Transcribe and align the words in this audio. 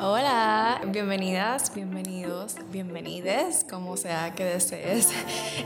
Hola, 0.00 0.80
bienvenidas, 0.86 1.74
bienvenidos, 1.74 2.54
bienvenides, 2.70 3.66
como 3.68 3.96
sea 3.96 4.32
que 4.32 4.44
desees. 4.44 5.08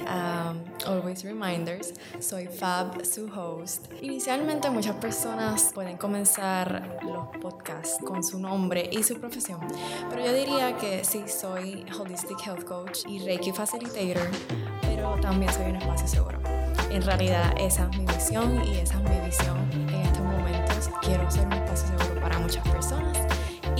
Um, 0.06 0.58
always 0.86 1.22
reminders, 1.22 1.92
soy 2.18 2.46
Fab, 2.46 3.04
su 3.04 3.26
host. 3.26 3.92
Inicialmente 4.00 4.70
muchas 4.70 4.96
personas 4.96 5.70
pueden 5.74 5.98
comenzar 5.98 6.98
los 7.02 7.26
podcasts 7.42 7.98
con 8.02 8.24
su 8.24 8.38
nombre 8.38 8.88
y 8.90 9.02
su 9.02 9.20
profesión, 9.20 9.60
pero 10.08 10.24
yo 10.24 10.32
diría 10.32 10.78
que 10.78 11.04
sí, 11.04 11.24
soy 11.28 11.84
Holistic 11.98 12.38
Health 12.46 12.64
Coach 12.64 13.00
y 13.06 13.18
Reiki 13.18 13.52
Facilitator, 13.52 14.30
pero 14.80 15.14
también 15.20 15.52
soy 15.52 15.66
un 15.66 15.76
espacio 15.76 16.08
seguro. 16.08 16.38
En 16.90 17.02
realidad 17.02 17.54
esa 17.58 17.86
es 17.90 17.98
mi 17.98 18.06
visión 18.06 18.64
y 18.64 18.78
esa 18.78 18.94
es 18.94 19.10
mi 19.10 19.26
visión 19.26 19.70
en 19.72 19.94
estos 19.94 20.22
momentos. 20.22 20.90
Quiero 21.02 21.30
ser 21.30 21.46
un 21.46 21.52
espacio 21.52 21.98
seguro 21.98 22.20
para 22.20 22.38
muchas 22.38 22.66
personas 22.66 23.21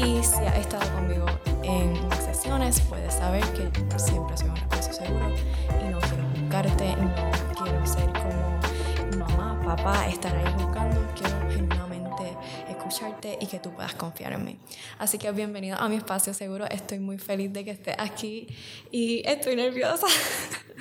y 0.04 0.22
si 0.24 0.44
has 0.44 0.56
estado 0.56 0.92
conmigo 0.92 1.26
en 1.62 1.96
unas 2.04 2.24
sesiones, 2.24 2.80
puedes 2.80 3.14
saber 3.14 3.42
que 3.52 3.70
siempre 3.98 4.36
soy 4.36 4.48
un 4.48 4.56
espacio 4.56 4.92
seguro 4.92 5.32
y 5.80 5.88
no 5.90 6.00
quiero 6.00 6.24
buscarte, 6.40 6.96
no 6.96 7.14
quiero 7.62 7.86
ser 7.86 8.06
como 8.12 9.26
mamá, 9.36 9.62
papá, 9.64 10.08
estar 10.08 10.34
ahí 10.34 10.52
buscando, 10.54 11.06
quiero 11.14 11.50
genuinamente 11.50 12.36
escucharte 12.68 13.38
y 13.40 13.46
que 13.46 13.60
tú 13.60 13.70
puedas 13.72 13.94
confiar 13.94 14.32
en 14.32 14.44
mí. 14.44 14.58
Así 14.98 15.18
que 15.18 15.30
bienvenido 15.30 15.76
a 15.78 15.88
mi 15.88 15.96
espacio 15.96 16.34
seguro, 16.34 16.66
estoy 16.66 16.98
muy 16.98 17.18
feliz 17.18 17.52
de 17.52 17.64
que 17.64 17.70
estés 17.70 17.94
aquí 17.98 18.48
y 18.90 19.22
estoy 19.24 19.54
nerviosa. 19.54 20.06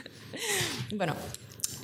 bueno, 0.95 1.13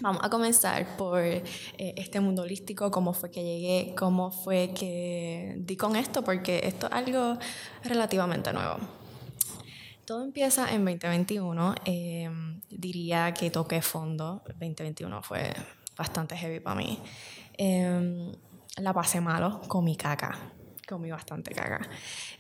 Vamos 0.02 0.24
a 0.24 0.30
comenzar 0.30 0.96
por 0.96 1.20
eh, 1.22 1.44
este 1.78 2.20
mundo 2.20 2.44
holístico, 2.44 2.92
cómo 2.92 3.14
fue 3.14 3.32
que 3.32 3.44
llegué, 3.44 3.96
cómo 3.96 4.32
fue 4.32 4.72
que 4.74 5.56
di 5.58 5.76
con 5.76 5.96
esto, 5.96 6.24
porque 6.24 6.62
esto 6.64 6.88
es 6.88 6.94
algo 6.94 7.38
relativamente 7.84 8.54
nuevo. 8.54 8.78
Todo 10.06 10.24
empieza 10.24 10.72
en 10.72 10.86
2021. 10.86 11.76
Em, 11.84 12.62
diría 12.70 13.34
que 13.34 13.50
toqué 13.50 13.82
fondo. 13.82 14.42
2021 14.48 15.22
fue 15.22 15.54
bastante 15.98 16.38
heavy 16.38 16.60
para 16.60 16.78
mí. 16.78 17.00
Em, 17.58 18.32
la 18.78 18.94
pasé 18.94 19.20
malo, 19.20 19.60
comí 19.68 19.98
caca. 19.98 20.54
Comí 20.88 21.12
bastante 21.12 21.54
caca. 21.54 21.82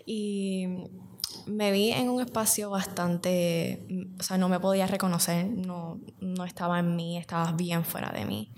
Y 0.06 0.66
me 1.46 1.72
vi 1.72 1.92
en 1.92 2.10
un 2.10 2.22
espacio 2.22 2.70
bastante, 2.70 3.86
o 4.20 4.24
sea, 4.24 4.38
no 4.38 4.50
me 4.50 4.60
podía 4.60 4.88
reconocer, 4.88 5.46
no, 5.48 6.00
no 6.20 6.46
estaba 6.46 6.80
en 6.80 6.96
mí, 6.96 7.18
estaba 7.18 7.52
bien 7.52 7.86
fuera 7.86 8.12
de 8.12 8.26
mí. 8.26 8.52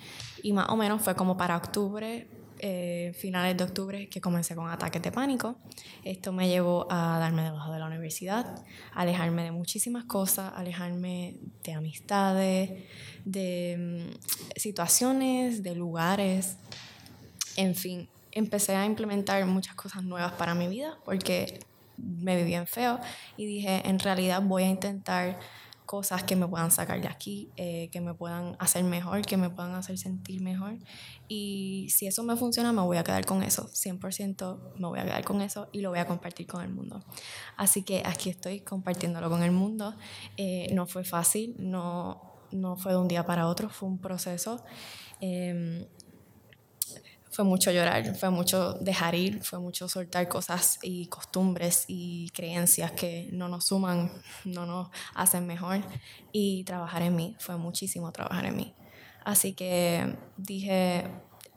Y 0.43 0.53
más 0.53 0.69
o 0.69 0.75
menos 0.75 1.01
fue 1.01 1.15
como 1.15 1.37
para 1.37 1.57
octubre, 1.57 2.27
eh, 2.61 3.13
finales 3.17 3.55
de 3.55 3.63
octubre, 3.63 4.09
que 4.09 4.19
comencé 4.19 4.53
con 4.53 4.69
ataques 4.69 5.01
de 5.01 5.13
pánico. 5.13 5.55
Esto 6.03 6.33
me 6.33 6.49
llevó 6.49 6.87
a 6.91 7.17
darme 7.17 7.43
debajo 7.43 7.71
de 7.71 7.79
la 7.79 7.85
universidad, 7.85 8.65
alejarme 8.93 9.43
de 9.43 9.51
muchísimas 9.51 10.03
cosas, 10.03 10.51
alejarme 10.55 11.37
de 11.63 11.73
amistades, 11.73 12.83
de 13.23 14.09
mm, 14.11 14.59
situaciones, 14.59 15.63
de 15.63 15.75
lugares, 15.75 16.57
en 17.55 17.75
fin. 17.75 18.09
Empecé 18.31 18.75
a 18.75 18.85
implementar 18.85 19.45
muchas 19.45 19.75
cosas 19.75 20.03
nuevas 20.03 20.33
para 20.33 20.53
mi 20.53 20.67
vida 20.67 20.97
porque 21.05 21.61
me 22.01 22.35
vi 22.37 22.43
bien 22.43 22.67
feo 22.67 22.99
y 23.37 23.45
dije, 23.45 23.87
en 23.87 23.99
realidad 23.99 24.41
voy 24.41 24.63
a 24.63 24.67
intentar 24.67 25.37
cosas 25.89 26.21
que 26.21 26.35
me 26.35 26.47
puedan 26.47 26.69
sacar 26.69 27.01
de 27.01 27.07
aquí, 27.07 27.49
eh, 27.57 27.89
que 27.91 27.99
me 27.99 28.13
puedan 28.13 28.55
hacer 28.59 28.83
mejor, 28.83 29.23
que 29.23 29.37
me 29.37 29.49
puedan 29.49 29.73
hacer 29.73 29.97
sentir 29.97 30.39
mejor. 30.39 30.77
Y 31.27 31.87
si 31.89 32.05
eso 32.05 32.21
me 32.21 32.35
funciona, 32.35 32.71
me 32.71 32.83
voy 32.83 32.97
a 32.97 33.03
quedar 33.03 33.25
con 33.25 33.41
eso. 33.41 33.67
100% 33.73 34.75
me 34.77 34.87
voy 34.87 34.99
a 34.99 35.03
quedar 35.03 35.23
con 35.25 35.41
eso 35.41 35.67
y 35.71 35.81
lo 35.81 35.89
voy 35.89 35.97
a 35.97 36.05
compartir 36.05 36.45
con 36.45 36.61
el 36.61 36.69
mundo. 36.69 37.03
Así 37.57 37.81
que 37.81 38.03
aquí 38.05 38.29
estoy 38.29 38.59
compartiéndolo 38.59 39.31
con 39.31 39.41
el 39.41 39.51
mundo. 39.51 39.95
Eh, 40.37 40.67
no 40.75 40.85
fue 40.85 41.03
fácil, 41.03 41.55
no, 41.57 42.21
no 42.51 42.77
fue 42.77 42.91
de 42.91 42.99
un 42.99 43.07
día 43.07 43.25
para 43.25 43.47
otro, 43.47 43.69
fue 43.69 43.89
un 43.89 43.97
proceso. 43.97 44.63
Eh, 45.21 45.89
fue 47.31 47.45
mucho 47.45 47.71
llorar, 47.71 48.15
fue 48.15 48.29
mucho 48.29 48.73
dejar 48.73 49.15
ir, 49.15 49.43
fue 49.43 49.59
mucho 49.59 49.87
soltar 49.87 50.27
cosas 50.27 50.79
y 50.81 51.07
costumbres 51.07 51.85
y 51.87 52.29
creencias 52.31 52.91
que 52.91 53.29
no 53.31 53.47
nos 53.47 53.65
suman, 53.67 54.11
no 54.45 54.65
nos 54.65 54.89
hacen 55.15 55.45
mejor. 55.45 55.81
Y 56.31 56.63
trabajar 56.63 57.01
en 57.03 57.15
mí, 57.15 57.35
fue 57.39 57.57
muchísimo 57.57 58.11
trabajar 58.11 58.45
en 58.45 58.55
mí. 58.55 58.75
Así 59.23 59.53
que 59.53 60.17
dije, 60.37 61.07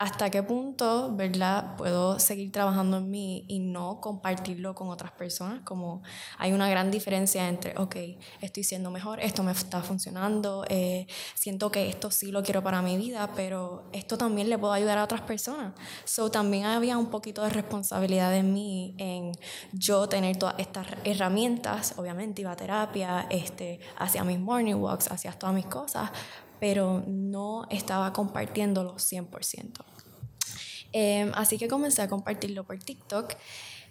hasta 0.02 0.30
qué 0.30 0.42
punto, 0.42 1.14
¿verdad? 1.14 1.76
Puedo 1.76 2.18
seguir 2.18 2.50
trabajando 2.50 2.96
en 2.96 3.08
mí 3.08 3.44
y 3.46 3.60
no 3.60 4.00
compartirlo 4.00 4.74
con 4.74 4.88
otras 4.88 5.12
personas. 5.12 5.60
Como 5.62 6.02
hay 6.38 6.52
una 6.52 6.68
gran 6.68 6.90
diferencia 6.90 7.48
entre, 7.48 7.78
ok, 7.78 7.94
estoy 8.40 8.64
siendo 8.64 8.90
mejor, 8.90 9.20
esto 9.20 9.44
me 9.44 9.52
está 9.52 9.80
funcionando, 9.80 10.64
eh, 10.68 11.06
siento 11.36 11.70
que 11.70 11.88
esto 11.88 12.10
sí 12.10 12.32
lo 12.32 12.42
quiero 12.42 12.64
para 12.64 12.82
mi 12.82 12.96
vida, 12.96 13.30
pero 13.36 13.84
esto 13.92 14.18
también 14.18 14.50
le 14.50 14.58
puedo 14.58 14.72
ayudar 14.72 14.98
a 14.98 15.04
otras 15.04 15.20
personas. 15.20 15.72
So 16.04 16.32
también 16.32 16.64
había 16.64 16.98
un 16.98 17.06
poquito 17.06 17.44
de 17.44 17.50
responsabilidad 17.50 18.34
en 18.34 18.52
mí 18.52 18.96
en 18.98 19.30
yo 19.72 20.08
tener 20.08 20.36
todas 20.36 20.56
estas 20.58 20.88
herramientas, 21.04 21.94
obviamente 21.96 22.42
iba 22.42 22.50
a 22.50 22.56
terapia, 22.56 23.28
este, 23.30 23.78
hacía 23.98 24.24
mis 24.24 24.40
morning 24.40 24.74
walks, 24.74 25.12
hacía 25.12 25.30
todas 25.30 25.54
mis 25.54 25.66
cosas, 25.66 26.10
pero 26.58 27.04
no 27.06 27.66
estaba 27.70 28.12
compartiéndolo 28.12 28.96
100%. 28.96 29.91
Em, 30.92 31.32
así 31.34 31.58
que 31.58 31.68
comencé 31.68 32.02
a 32.02 32.08
compartirlo 32.08 32.64
por 32.64 32.78
TikTok 32.78 33.34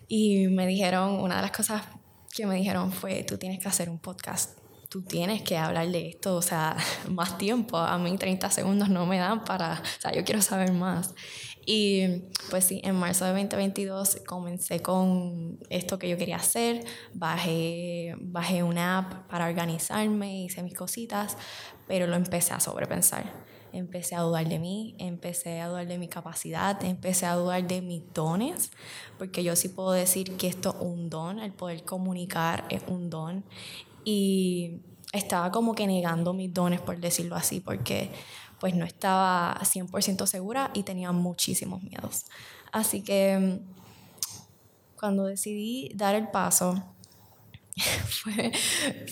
y 0.07 0.47
me 0.47 0.67
dijeron, 0.67 1.19
una 1.19 1.37
de 1.37 1.41
las 1.41 1.51
cosas 1.51 1.81
que 2.33 2.45
me 2.45 2.55
dijeron 2.55 2.91
fue, 2.91 3.23
tú 3.23 3.37
tienes 3.37 3.59
que 3.59 3.67
hacer 3.67 3.89
un 3.89 3.97
podcast, 3.97 4.57
tú 4.89 5.01
tienes 5.01 5.41
que 5.41 5.57
hablar 5.57 5.87
de 5.89 6.09
esto, 6.09 6.35
o 6.35 6.41
sea, 6.41 6.75
más 7.09 7.37
tiempo, 7.37 7.77
a 7.77 7.97
mí 7.97 8.17
30 8.17 8.49
segundos 8.51 8.89
no 8.89 9.05
me 9.05 9.17
dan 9.17 9.43
para, 9.43 9.81
o 9.81 10.01
sea, 10.01 10.13
yo 10.13 10.23
quiero 10.23 10.41
saber 10.41 10.73
más. 10.73 11.13
Y 11.65 12.23
pues 12.49 12.65
sí, 12.65 12.81
en 12.83 12.95
marzo 12.95 13.23
de 13.25 13.31
2022 13.31 14.17
comencé 14.25 14.81
con 14.81 15.59
esto 15.69 15.99
que 15.99 16.09
yo 16.09 16.17
quería 16.17 16.37
hacer, 16.37 16.83
bajé, 17.13 18.15
bajé 18.19 18.63
una 18.63 18.97
app 18.97 19.29
para 19.29 19.47
organizarme, 19.47 20.43
hice 20.43 20.63
mis 20.63 20.73
cositas, 20.73 21.37
pero 21.87 22.07
lo 22.07 22.15
empecé 22.15 22.53
a 22.53 22.59
sobrepensar 22.59 23.51
empecé 23.73 24.15
a 24.15 24.21
dudar 24.21 24.47
de 24.47 24.59
mí, 24.59 24.95
empecé 24.97 25.61
a 25.61 25.67
dudar 25.67 25.87
de 25.87 25.97
mi 25.97 26.07
capacidad, 26.07 26.83
empecé 26.83 27.25
a 27.25 27.35
dudar 27.35 27.67
de 27.67 27.81
mis 27.81 28.01
dones, 28.13 28.71
porque 29.17 29.43
yo 29.43 29.55
sí 29.55 29.69
puedo 29.69 29.91
decir 29.91 30.35
que 30.37 30.47
esto 30.47 30.69
es 30.69 30.81
un 30.81 31.09
don, 31.09 31.39
el 31.39 31.53
poder 31.53 31.83
comunicar 31.83 32.65
es 32.69 32.83
un 32.87 33.09
don. 33.09 33.43
Y 34.03 34.81
estaba 35.13 35.51
como 35.51 35.75
que 35.75 35.87
negando 35.87 36.33
mis 36.33 36.53
dones, 36.53 36.81
por 36.81 36.99
decirlo 36.99 37.35
así, 37.35 37.59
porque 37.59 38.11
pues 38.59 38.75
no 38.75 38.85
estaba 38.85 39.59
100% 39.61 40.27
segura 40.27 40.71
y 40.73 40.83
tenía 40.83 41.11
muchísimos 41.11 41.81
miedos. 41.81 42.25
Así 42.71 43.01
que 43.01 43.59
cuando 44.99 45.25
decidí 45.25 45.91
dar 45.95 46.13
el 46.13 46.29
paso, 46.29 46.90
fue, 48.09 48.51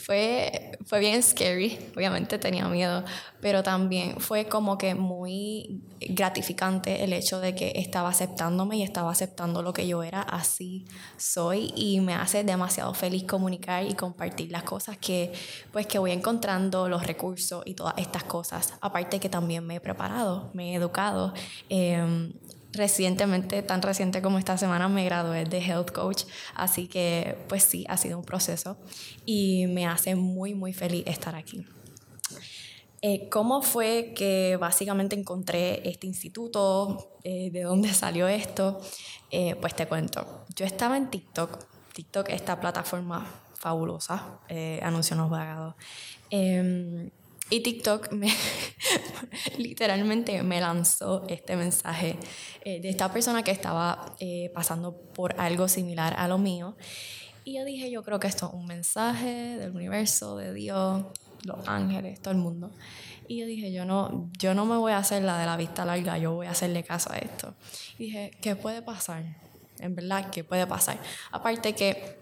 fue, 0.06 0.72
fue 0.86 1.00
bien 1.00 1.22
scary, 1.24 1.80
obviamente 1.96 2.38
tenía 2.38 2.68
miedo, 2.68 3.04
pero 3.42 3.64
también 3.64 4.20
fue 4.20 4.46
como 4.46 4.78
que 4.78 4.96
muy 4.96 5.82
gratificante 6.00 7.04
el 7.04 7.14
hecho 7.14 7.40
de 7.40 7.56
que 7.56 7.74
estaba 7.76 8.10
aceptándome 8.10 8.78
y 8.78 8.84
estaba 8.84 9.12
aceptando 9.12 9.62
lo 9.62 9.74
que 9.74 9.88
yo 9.88 10.04
era, 10.04 10.22
así 10.22 10.86
soy 11.18 11.74
y 11.76 12.00
me 12.00 12.14
hace 12.14 12.44
demasiado 12.44 12.94
feliz 12.94 13.24
comunicar 13.24 13.86
y 13.86 13.94
compartir 13.94 14.52
las 14.52 14.64
cosas 14.64 14.98
que 14.98 15.34
pues 15.72 15.88
que 15.88 16.00
voy 16.00 16.12
encontrando, 16.12 16.88
los 16.88 17.06
recursos 17.06 17.64
y 17.66 17.74
todas 17.74 17.96
estas 17.98 18.24
cosas. 18.24 18.74
Aparte 18.82 19.20
que 19.20 19.30
también 19.30 19.66
me 19.66 19.76
he 19.76 19.80
preparado, 19.82 20.52
me 20.54 20.72
he 20.72 20.76
educado. 20.76 21.34
Eh, 21.70 22.32
recientemente, 22.74 23.62
tan 23.64 23.82
reciente 23.82 24.22
como 24.22 24.38
esta 24.38 24.58
semana, 24.58 24.88
me 24.90 25.06
gradué 25.06 25.46
de 25.46 25.60
Health 25.60 25.92
Coach, 25.92 26.24
así 26.56 26.88
que 26.88 27.38
pues 27.48 27.64
sí, 27.64 27.86
ha 27.90 27.98
sido 27.98 28.18
un 28.18 28.26
proceso 28.26 28.78
y 29.26 29.68
me 29.68 29.88
hace 29.88 30.16
muy, 30.16 30.54
muy 30.54 30.74
feliz 30.74 31.04
estar 31.08 31.36
aquí. 31.36 31.66
Eh, 33.02 33.30
¿Cómo 33.30 33.62
fue 33.62 34.14
que 34.16 34.58
básicamente 34.60 35.16
encontré 35.16 35.88
este 35.88 36.06
instituto? 36.06 37.16
Eh, 37.24 37.50
¿De 37.50 37.64
dónde 37.64 37.94
salió 37.94 38.28
esto? 38.28 38.82
Eh, 39.32 39.56
pues 39.56 39.74
te 39.74 39.88
cuento. 39.88 40.46
Yo 40.56 40.66
estaba 40.66 40.98
en 40.98 41.10
TikTok. 41.10 41.66
TikTok, 41.94 42.30
esta 42.30 42.60
plataforma 42.60 43.26
fabulosa, 43.54 44.40
anuncio 44.82 45.16
no 45.16 45.30
pagado. 45.30 45.76
Y 47.50 47.62
TikTok 47.62 48.12
me, 48.12 48.34
literalmente 49.58 50.44
me 50.44 50.62
lanzó 50.62 51.26
este 51.28 51.56
mensaje 51.56 52.18
eh, 52.64 52.80
de 52.80 52.90
esta 52.90 53.12
persona 53.12 53.44
que 53.44 53.52
estaba 53.52 54.16
eh, 54.20 54.52
pasando 54.54 54.96
por 55.14 55.40
algo 55.40 55.68
similar 55.68 56.14
a 56.18 56.28
lo 56.28 56.38
mío. 56.38 56.76
Y 57.44 57.58
yo 57.58 57.66
dije, 57.66 57.90
yo 57.90 58.04
creo 58.04 58.20
que 58.20 58.28
esto 58.28 58.48
es 58.48 58.54
un 58.54 58.68
mensaje 58.68 59.58
del 59.58 59.76
universo, 59.76 60.38
de 60.38 60.54
Dios, 60.54 61.06
los 61.44 61.68
ángeles, 61.68 62.22
todo 62.22 62.34
el 62.34 62.40
mundo. 62.40 62.72
Y 63.28 63.40
yo 63.40 63.46
dije, 63.46 63.72
yo 63.72 63.86
no, 63.86 64.30
yo 64.38 64.54
no 64.54 64.66
me 64.66 64.78
voy 64.78 64.92
a 64.92 64.98
hacer 64.98 65.24
la 65.24 65.40
de 65.40 65.46
la 65.46 65.58
vista 65.58 65.86
larga, 65.86 66.18
yo 66.18 66.34
voy 66.34 66.48
a 66.48 66.52
hacerle 66.52 66.84
caso 66.84 67.12
a 67.12 67.18
esto. 67.18 67.56
Y 67.98 68.06
dije, 68.06 68.32
¿qué 68.42 68.56
puede 68.56 68.82
pasar? 68.82 69.24
en 69.80 69.96
verdad, 69.96 70.30
¿qué 70.32 70.44
puede 70.44 70.68
pasar? 70.68 71.00
Aparte 71.32 71.74
que 71.74 72.20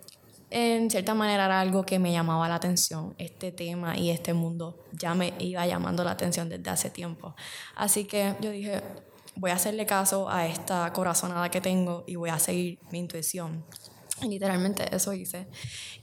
en 0.50 0.90
cierta 0.90 1.14
manera 1.14 1.46
era 1.46 1.60
algo 1.60 1.86
que 1.86 2.00
me 2.00 2.12
llamaba 2.12 2.48
la 2.48 2.56
atención, 2.56 3.16
este 3.18 3.52
tema 3.52 3.98
y 3.98 4.12
este 4.12 4.34
mundo 4.34 4.86
ya 4.94 5.14
me 5.14 5.34
iba 5.40 5.66
llamando 5.68 6.04
la 6.04 6.12
atención 6.12 6.48
desde 6.50 6.70
hace 6.70 6.90
tiempo. 6.90 7.36
Así 7.76 8.06
que 8.06 8.36
yo 8.40 8.52
dije, 8.52 8.82
voy 9.36 9.52
a 9.52 9.56
hacerle 9.56 9.86
caso 9.86 10.30
a 10.30 10.48
esta 10.48 10.92
corazonada 10.94 11.50
que 11.50 11.62
tengo 11.62 12.04
y 12.08 12.16
voy 12.16 12.30
a 12.30 12.40
seguir 12.40 12.80
mi 12.92 13.00
intuición. 13.00 13.66
literalmente 14.22 14.96
eso 14.96 15.14
hice. 15.14 15.48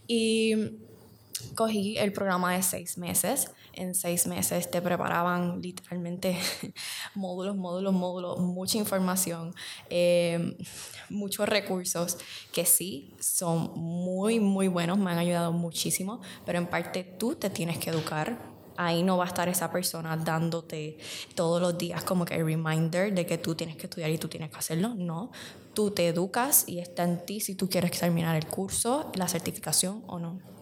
Y 0.06 0.78
cogí 1.54 1.96
el 1.98 2.12
programa 2.12 2.54
de 2.54 2.62
seis 2.62 2.98
meses. 2.98 3.50
En 3.76 3.94
seis 3.94 4.26
meses 4.26 4.70
te 4.70 4.80
preparaban 4.80 5.60
literalmente 5.60 6.38
módulos, 7.14 7.56
módulos, 7.56 7.92
módulos, 7.92 8.38
mucha 8.38 8.78
información, 8.78 9.54
eh, 9.90 10.56
muchos 11.10 11.48
recursos 11.48 12.18
que 12.52 12.64
sí 12.64 13.14
son 13.20 13.72
muy, 13.74 14.40
muy 14.40 14.68
buenos, 14.68 14.98
me 14.98 15.10
han 15.10 15.18
ayudado 15.18 15.52
muchísimo, 15.52 16.20
pero 16.46 16.58
en 16.58 16.66
parte 16.66 17.04
tú 17.04 17.34
te 17.34 17.50
tienes 17.50 17.78
que 17.78 17.90
educar 17.90 18.54
ahí 18.76 19.02
no 19.02 19.16
va 19.16 19.24
a 19.24 19.28
estar 19.28 19.48
esa 19.48 19.70
persona 19.70 20.16
dándote 20.16 20.98
todos 21.34 21.60
los 21.60 21.78
días 21.78 22.04
como 22.04 22.24
que 22.24 22.34
el 22.34 22.44
reminder 22.44 23.14
de 23.14 23.26
que 23.26 23.38
tú 23.38 23.54
tienes 23.54 23.76
que 23.76 23.86
estudiar 23.86 24.10
y 24.10 24.18
tú 24.18 24.28
tienes 24.28 24.50
que 24.50 24.56
hacerlo. 24.56 24.94
No, 24.94 25.30
tú 25.74 25.90
te 25.90 26.08
educas 26.08 26.64
y 26.66 26.78
está 26.78 27.04
en 27.04 27.24
ti 27.24 27.40
si 27.40 27.54
tú 27.54 27.68
quieres 27.68 27.98
terminar 27.98 28.36
el 28.36 28.46
curso, 28.46 29.10
la 29.14 29.28
certificación 29.28 30.02
o 30.06 30.18
no. 30.18 30.53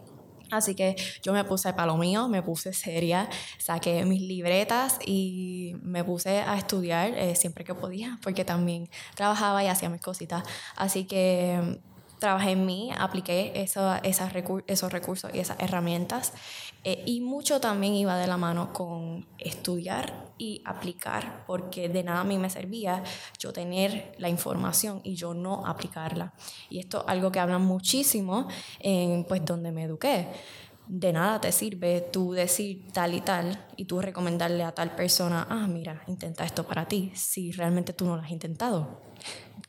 Así 0.53 0.75
que 0.75 0.97
yo 1.23 1.33
me 1.33 1.45
puse 1.45 1.73
para 1.73 1.87
lo 1.87 1.97
mío, 1.97 2.29
me 2.29 2.43
puse 2.43 2.73
seria, 2.73 3.29
saqué 3.59 4.05
mis 4.05 4.21
libretas 4.23 4.99
y 5.05 5.75
me 5.83 6.05
puse 6.05 6.41
a 6.41 6.57
estudiar 6.57 7.15
eh, 7.15 7.35
siempre 7.35 7.65
que 7.65 7.75
podía, 7.75 8.19
porque 8.23 8.45
también 8.45 8.89
trabajaba 9.15 9.65
y 9.65 9.69
hacía 9.69 9.89
mis 9.89 10.03
cositas. 10.03 10.45
Así 10.77 11.05
que 11.05 11.81
trabajé 12.19 12.53
en 12.53 12.67
mí, 12.67 12.93
apliqué 12.97 13.53
eso, 13.57 13.97
esas 14.05 14.33
esos 14.69 14.93
recursos 14.93 15.31
y 15.35 15.41
esas 15.41 15.59
herramientas 15.59 16.33
eh, 16.85 17.03
y 17.07 17.21
mucho 17.21 17.61
también 17.61 17.95
iba 17.95 18.17
de 18.17 18.27
la 18.27 18.37
mano 18.37 18.73
con 18.73 19.27
estudiar 19.39 20.33
y 20.39 20.63
aplicar, 20.65 21.45
porque 21.47 21.89
de 21.89 22.03
nada 22.03 22.21
a 22.21 22.25
mí 22.25 22.39
me 22.39 22.51
servía 22.51 23.03
yo 23.39 23.53
tener 23.53 24.15
la 24.19 24.29
información 24.29 25.01
y 25.05 25.15
yo 25.15 25.35
no 25.35 25.67
aplicarla. 25.67 26.33
Y 26.69 26.81
esto 26.81 27.03
es 27.03 27.09
algo 27.09 27.31
que 27.31 27.39
hablan 27.39 27.63
muchísimo 27.63 28.49
en 28.81 29.25
pues 29.25 29.45
donde 29.45 29.71
me 29.71 29.85
eduqué 29.85 30.29
de 30.87 31.13
nada 31.13 31.41
te 31.41 31.53
sirve 31.53 32.01
tú 32.13 32.33
decir 32.33 32.93
tal 32.93 33.15
y 33.15 33.21
tal 33.21 33.67
y 33.77 33.85
tú 33.85 34.01
recomendarle 34.01 34.65
a 34.65 34.73
tal 34.73 34.95
persona, 34.95 35.47
ah, 35.49 35.67
mira, 35.67 36.03
intenta 36.07 36.45
esto 36.45 36.65
para 36.65 36.87
ti, 36.87 37.13
si 37.15 37.53
realmente 37.53 37.93
tú 37.93 38.05
no 38.05 38.17
lo 38.17 38.23
has 38.23 38.31
intentado. 38.31 39.01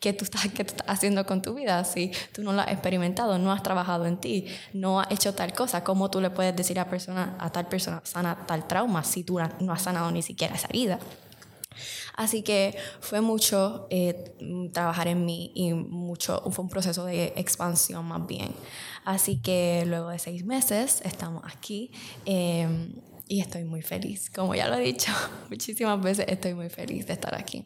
¿Qué 0.04 0.12
tú, 0.12 0.26
estás, 0.26 0.42
¿Qué 0.50 0.66
tú 0.66 0.74
estás 0.76 0.90
haciendo 0.90 1.26
con 1.26 1.42
tu 1.42 1.54
vida 1.54 1.82
si 1.86 2.12
tú 2.34 2.44
no 2.44 2.52
lo 2.52 2.60
has 2.60 2.68
experimentado, 2.68 3.40
no 3.40 3.54
has 3.54 3.64
trabajado 3.64 4.06
en 4.06 4.18
ti, 4.18 4.48
no 4.74 5.00
has 5.00 5.10
hecho 5.12 5.34
tal 5.34 5.54
cosa? 5.54 5.86
¿Cómo 5.86 6.12
tú 6.12 6.20
le 6.20 6.30
puedes 6.30 6.54
decir 6.54 6.78
a, 6.78 6.90
persona, 6.90 7.38
a 7.40 7.50
tal 7.54 7.70
persona 7.70 8.02
sana 8.04 8.46
tal 8.46 8.68
trauma 8.68 9.06
si 9.06 9.24
tú 9.24 9.40
no 9.62 9.72
has 9.72 9.82
sanado 9.82 10.12
ni 10.12 10.22
siquiera 10.22 10.56
esa 10.56 10.68
vida? 10.68 11.00
Así 12.18 12.42
que 12.44 12.76
fue 13.00 13.22
mucho 13.22 13.88
eh, 13.92 14.36
trabajar 14.74 15.08
en 15.08 15.24
mí 15.24 15.54
y 15.56 15.74
mucho, 15.74 16.44
fue 16.52 16.66
un 16.66 16.70
proceso 16.70 17.06
de 17.06 17.32
expansión 17.38 18.06
más 18.06 18.28
bien. 18.28 18.54
Así 19.06 19.38
que 19.38 19.86
luego 19.88 20.10
de 20.10 20.20
seis 20.20 20.44
meses 20.44 21.00
estamos 21.06 21.46
aquí 21.46 21.92
em, 22.26 22.92
y 23.30 23.40
estoy 23.40 23.64
muy 23.64 23.82
feliz. 23.82 24.30
Como 24.30 24.54
ya 24.54 24.68
lo 24.68 24.76
he 24.76 24.82
dicho 24.82 25.14
muchísimas 25.50 26.02
veces, 26.02 26.26
estoy 26.28 26.56
muy 26.56 26.68
feliz 26.68 27.08
de 27.08 27.14
estar 27.14 27.34
aquí. 27.36 27.66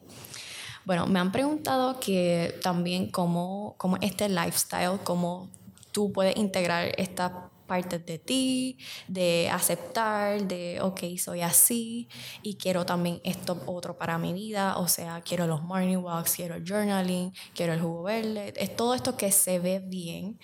Bueno, 0.87 1.05
me 1.05 1.19
han 1.19 1.33
preguntado 1.33 1.99
que 1.99 2.57
también 2.63 3.11
cómo, 3.11 3.75
cómo 3.77 3.97
este 3.99 4.29
lifestyle, 4.29 4.97
cómo 5.03 5.49
tú 5.91 6.13
puedes 6.13 6.37
integrar 6.37 6.93
esta 6.97 7.49
partes 7.67 8.05
de 8.05 8.17
ti, 8.17 8.77
de 9.09 9.49
aceptar, 9.51 10.47
de, 10.47 10.79
ok, 10.81 11.01
soy 11.17 11.41
así 11.41 12.07
y 12.41 12.55
quiero 12.55 12.85
también 12.85 13.19
esto 13.25 13.61
otro 13.65 13.97
para 13.97 14.17
mi 14.17 14.31
vida, 14.31 14.77
o 14.77 14.87
sea, 14.87 15.19
quiero 15.19 15.45
los 15.45 15.61
morning 15.61 15.97
walks, 15.97 16.37
quiero 16.37 16.55
el 16.55 16.63
journaling, 16.65 17.33
quiero 17.53 17.73
el 17.73 17.81
jugo 17.81 18.03
verde, 18.03 18.53
es 18.55 18.73
todo 18.73 18.93
esto 18.93 19.17
que 19.17 19.33
se 19.33 19.59
ve 19.59 19.79
bien, 19.79 20.39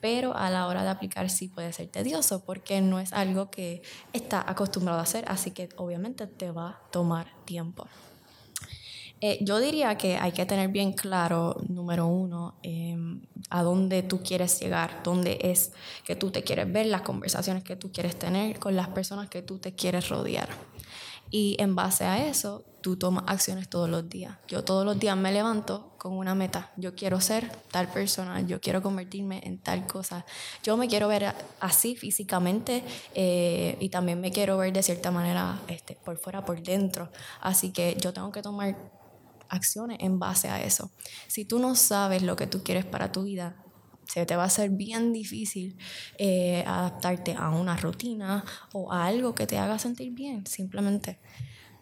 pero 0.00 0.34
a 0.34 0.48
la 0.48 0.68
hora 0.68 0.84
de 0.84 0.88
aplicar 0.88 1.28
sí 1.28 1.48
puede 1.48 1.74
ser 1.74 1.88
tedioso 1.88 2.42
porque 2.46 2.80
no 2.80 2.98
es 2.98 3.12
algo 3.12 3.50
que 3.50 3.82
está 4.14 4.42
acostumbrado 4.50 5.00
a 5.00 5.02
hacer, 5.02 5.26
así 5.28 5.50
que 5.50 5.68
obviamente 5.76 6.26
te 6.26 6.50
va 6.50 6.68
a 6.70 6.80
tomar 6.90 7.26
tiempo. 7.44 7.86
Eh, 9.20 9.38
yo 9.40 9.58
diría 9.60 9.96
que 9.96 10.16
hay 10.16 10.32
que 10.32 10.44
tener 10.44 10.68
bien 10.68 10.92
claro, 10.92 11.56
número 11.68 12.06
uno, 12.06 12.54
em, 12.62 13.22
a 13.48 13.62
dónde 13.62 14.02
tú 14.02 14.22
quieres 14.22 14.60
llegar, 14.60 15.00
dónde 15.02 15.38
es 15.40 15.72
que 16.04 16.16
tú 16.16 16.30
te 16.30 16.42
quieres 16.42 16.70
ver, 16.70 16.86
las 16.86 17.00
conversaciones 17.00 17.64
que 17.64 17.76
tú 17.76 17.90
quieres 17.90 18.18
tener 18.18 18.58
con 18.58 18.76
las 18.76 18.88
personas 18.88 19.30
que 19.30 19.40
tú 19.40 19.58
te 19.58 19.74
quieres 19.74 20.08
rodear. 20.10 20.48
Y 21.30 21.56
en 21.58 21.74
base 21.74 22.04
a 22.04 22.28
eso, 22.28 22.64
tú 22.82 22.96
tomas 22.96 23.24
acciones 23.26 23.68
todos 23.68 23.88
los 23.88 24.08
días. 24.08 24.36
Yo 24.46 24.62
todos 24.62 24.84
los 24.84 24.98
días 24.98 25.16
me 25.16 25.32
levanto 25.32 25.90
con 25.98 26.12
una 26.12 26.36
meta. 26.36 26.70
Yo 26.76 26.94
quiero 26.94 27.20
ser 27.20 27.50
tal 27.72 27.88
persona, 27.88 28.42
yo 28.42 28.60
quiero 28.60 28.80
convertirme 28.80 29.40
en 29.44 29.58
tal 29.58 29.86
cosa. 29.88 30.24
Yo 30.62 30.76
me 30.76 30.86
quiero 30.86 31.08
ver 31.08 31.34
así 31.58 31.96
físicamente 31.96 32.84
eh, 33.14 33.76
y 33.80 33.88
también 33.88 34.20
me 34.20 34.30
quiero 34.30 34.56
ver 34.58 34.72
de 34.72 34.84
cierta 34.84 35.10
manera 35.10 35.58
este, 35.66 35.98
por 36.04 36.16
fuera, 36.16 36.44
por 36.44 36.62
dentro. 36.62 37.10
Así 37.40 37.72
que 37.72 37.96
yo 38.00 38.12
tengo 38.12 38.30
que 38.30 38.40
tomar 38.40 38.76
acciones 39.48 39.98
en 40.00 40.18
base 40.18 40.48
a 40.48 40.62
eso. 40.62 40.90
Si 41.28 41.44
tú 41.44 41.58
no 41.58 41.74
sabes 41.74 42.22
lo 42.22 42.36
que 42.36 42.46
tú 42.46 42.62
quieres 42.62 42.84
para 42.84 43.12
tu 43.12 43.24
vida, 43.24 43.56
se 44.06 44.24
te 44.24 44.36
va 44.36 44.44
a 44.44 44.46
hacer 44.46 44.70
bien 44.70 45.12
difícil 45.12 45.76
eh, 46.18 46.62
adaptarte 46.66 47.34
a 47.34 47.50
una 47.50 47.76
rutina 47.76 48.44
o 48.72 48.92
a 48.92 49.06
algo 49.06 49.34
que 49.34 49.46
te 49.46 49.58
haga 49.58 49.78
sentir 49.78 50.12
bien, 50.12 50.46
simplemente. 50.46 51.18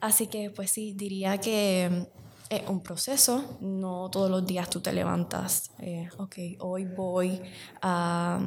Así 0.01 0.27
que, 0.27 0.51
pues 0.51 0.71
sí, 0.71 0.95
diría 0.95 1.39
que 1.39 2.09
es 2.51 2.69
un 2.69 2.83
proceso, 2.83 3.59
no 3.61 4.11
todos 4.11 4.31
los 4.31 4.47
días 4.47 4.69
tú 4.69 4.81
te 4.81 4.93
levantas, 4.93 5.71
eh, 5.79 6.09
ok, 6.19 6.37
hoy 6.61 6.85
voy 6.85 7.41
a, 7.83 8.41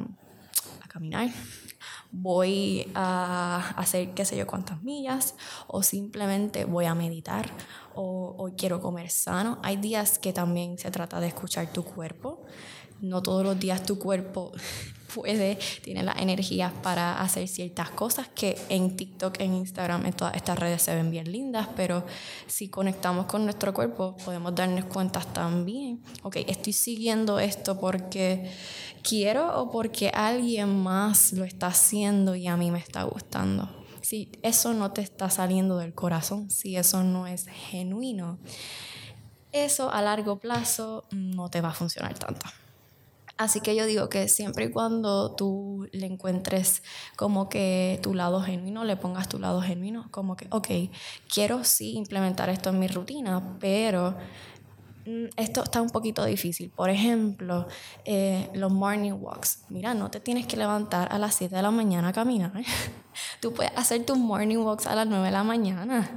caminar, 0.88 1.30
voy 2.12 2.92
a 2.96 3.74
hacer 3.78 4.14
qué 4.14 4.26
sé 4.26 4.38
yo 4.38 4.48
cuántas 4.48 4.82
millas 4.84 5.36
o 5.68 5.84
simplemente 5.84 6.66
voy 6.66 6.86
a 6.86 6.96
meditar 6.96 7.50
o, 7.96 8.36
o, 8.38 8.56
quiero 8.56 8.82
comer 8.82 9.10
sano. 9.10 9.60
Hay 9.64 9.78
días 9.78 10.20
que 10.20 10.34
también 10.34 10.78
se 10.78 10.92
trata 10.92 11.20
de 11.20 11.28
escuchar 11.28 11.72
tu 11.72 11.84
cuerpo. 11.84 12.46
No 13.02 13.22
todos 13.22 13.44
los 13.44 13.60
días 13.60 13.84
tu 13.84 14.00
cuerpo 14.00 14.52
puede, 15.18 15.58
tiene 15.84 16.04
las 16.04 16.18
energías 16.18 16.72
para 16.84 17.20
hacer 17.20 17.48
ciertas 17.48 17.90
cosas 17.90 18.28
que 18.28 18.56
en 18.70 18.96
TikTok, 18.96 19.40
en 19.40 19.56
Instagram, 19.56 20.06
en 20.06 20.14
todas 20.14 20.36
estas 20.36 20.60
redes 20.60 20.84
se 20.84 20.94
ven 20.94 21.10
bien 21.10 21.32
lindas, 21.32 21.68
pero 21.76 22.06
si 22.46 22.70
conectamos 22.70 23.26
con 23.26 23.44
nuestro 23.44 23.74
cuerpo 23.74 24.16
podemos 24.24 24.54
darnos 24.54 24.86
cuenta 24.86 25.20
también, 25.22 26.04
ok, 26.22 26.38
estoy 26.48 26.74
siguiendo 26.74 27.40
esto 27.40 27.80
porque 27.80 28.52
quiero 29.02 29.60
o 29.60 29.72
porque 29.72 30.10
alguien 30.10 30.84
más 30.84 31.34
lo 31.34 31.44
está 31.44 31.68
haciendo 31.68 32.36
y 32.36 32.46
a 32.48 32.56
mí 32.56 32.70
me 32.70 32.80
está 32.80 33.04
gustando. 33.04 33.70
Si 34.02 34.32
eso 34.44 34.74
no 34.74 34.92
te 34.92 35.02
está 35.02 35.30
saliendo 35.32 35.80
del 35.80 35.94
corazón, 35.94 36.52
si 36.52 36.78
eso 36.78 37.04
no 37.04 37.26
es 37.26 37.48
genuino, 37.48 38.38
eso 39.52 39.92
a 39.92 40.02
largo 40.02 40.38
plazo 40.38 41.06
no 41.12 41.50
te 41.50 41.62
va 41.62 41.70
a 41.70 41.74
funcionar 41.74 42.18
tanto. 42.18 42.46
Así 43.38 43.62
que 43.62 43.76
yo 43.76 43.86
digo 43.86 44.10
que 44.10 44.28
siempre 44.28 44.66
y 44.66 44.72
cuando 44.72 45.36
tú 45.36 45.88
le 45.92 46.08
encuentres 46.08 46.82
como 47.16 47.50
que 47.50 48.00
tu 48.02 48.16
lado 48.16 48.42
genuino, 48.42 48.84
le 48.84 48.98
pongas 48.98 49.30
tu 49.30 49.38
lado 49.38 49.62
genuino, 49.62 50.08
como 50.10 50.36
que, 50.36 50.48
ok, 50.50 50.68
quiero 51.32 51.64
sí 51.64 51.94
implementar 51.94 52.50
esto 52.50 52.72
en 52.72 52.80
mi 52.80 52.88
rutina, 52.88 53.58
pero 53.60 54.16
mm, 55.06 55.26
esto 55.38 55.64
está 55.64 55.84
un 55.84 55.92
poquito 55.92 56.26
difícil. 56.26 56.72
Por 56.72 56.90
ejemplo, 56.90 57.68
eh, 58.06 58.50
los 58.56 58.72
morning 58.72 59.14
walks. 59.14 59.66
Mira, 59.70 59.94
no 59.94 60.10
te 60.10 60.20
tienes 60.20 60.48
que 60.48 60.58
levantar 60.58 61.08
a 61.12 61.20
las 61.20 61.36
7 61.36 61.56
de 61.56 61.62
la 61.62 61.72
mañana 61.72 62.08
a 62.08 62.14
caminar. 62.14 62.54
Tú 63.40 63.54
puedes 63.54 63.72
hacer 63.76 64.04
tus 64.04 64.18
morning 64.18 64.58
walks 64.58 64.88
a 64.88 64.96
las 64.96 65.06
9 65.06 65.26
de 65.26 65.32
la 65.32 65.44
mañana. 65.44 66.10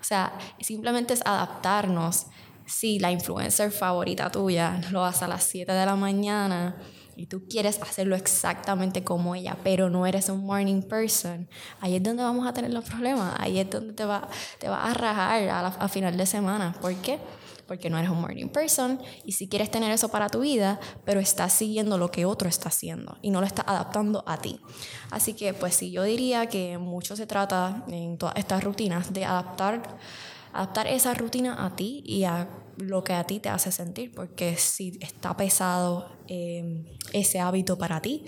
O 0.00 0.04
sea, 0.04 0.32
simplemente 0.60 1.14
es 1.14 1.22
adaptarnos 1.26 2.26
si 2.68 2.98
la 2.98 3.10
influencer 3.10 3.72
favorita 3.72 4.30
tuya 4.30 4.80
lo 4.90 5.04
hace 5.04 5.24
a 5.24 5.28
las 5.28 5.44
7 5.44 5.72
de 5.72 5.86
la 5.86 5.96
mañana 5.96 6.76
y 7.16 7.26
tú 7.26 7.48
quieres 7.48 7.80
hacerlo 7.82 8.14
exactamente 8.14 9.02
como 9.02 9.34
ella, 9.34 9.56
pero 9.64 9.90
no 9.90 10.06
eres 10.06 10.28
un 10.28 10.44
morning 10.44 10.82
person, 10.82 11.48
ahí 11.80 11.96
es 11.96 12.02
donde 12.02 12.22
vamos 12.22 12.46
a 12.46 12.52
tener 12.52 12.72
los 12.72 12.84
problemas, 12.84 13.34
ahí 13.40 13.58
es 13.58 13.68
donde 13.68 13.92
te 13.92 14.04
va, 14.04 14.28
te 14.60 14.68
va 14.68 14.84
a 14.84 14.94
rajar 14.94 15.48
a, 15.48 15.66
a 15.66 15.88
final 15.88 16.16
de 16.16 16.26
semana. 16.26 16.76
¿Por 16.80 16.94
qué? 16.96 17.18
Porque 17.66 17.90
no 17.90 17.98
eres 17.98 18.10
un 18.10 18.20
morning 18.20 18.48
person 18.48 19.00
y 19.24 19.32
si 19.32 19.48
quieres 19.48 19.70
tener 19.70 19.90
eso 19.90 20.10
para 20.10 20.28
tu 20.28 20.40
vida, 20.40 20.78
pero 21.04 21.18
estás 21.18 21.52
siguiendo 21.52 21.98
lo 21.98 22.10
que 22.10 22.24
otro 22.24 22.48
está 22.48 22.68
haciendo 22.68 23.18
y 23.20 23.30
no 23.30 23.40
lo 23.40 23.46
estás 23.46 23.64
adaptando 23.66 24.22
a 24.26 24.38
ti. 24.38 24.60
Así 25.10 25.34
que 25.34 25.54
pues 25.54 25.74
sí, 25.74 25.90
yo 25.90 26.04
diría 26.04 26.46
que 26.46 26.78
mucho 26.78 27.16
se 27.16 27.26
trata 27.26 27.84
en 27.88 28.16
todas 28.16 28.36
estas 28.36 28.62
rutinas 28.62 29.12
de 29.12 29.24
adaptar 29.24 29.98
adaptar 30.52 30.86
esa 30.86 31.14
rutina 31.14 31.64
a 31.64 31.76
ti 31.76 32.02
y 32.04 32.24
a 32.24 32.48
lo 32.76 33.02
que 33.02 33.12
a 33.12 33.24
ti 33.24 33.40
te 33.40 33.48
hace 33.48 33.72
sentir, 33.72 34.12
porque 34.14 34.56
si 34.56 34.98
está 35.00 35.36
pesado 35.36 36.10
em, 36.28 36.84
ese 37.12 37.40
hábito 37.40 37.76
para 37.76 38.00
ti, 38.00 38.24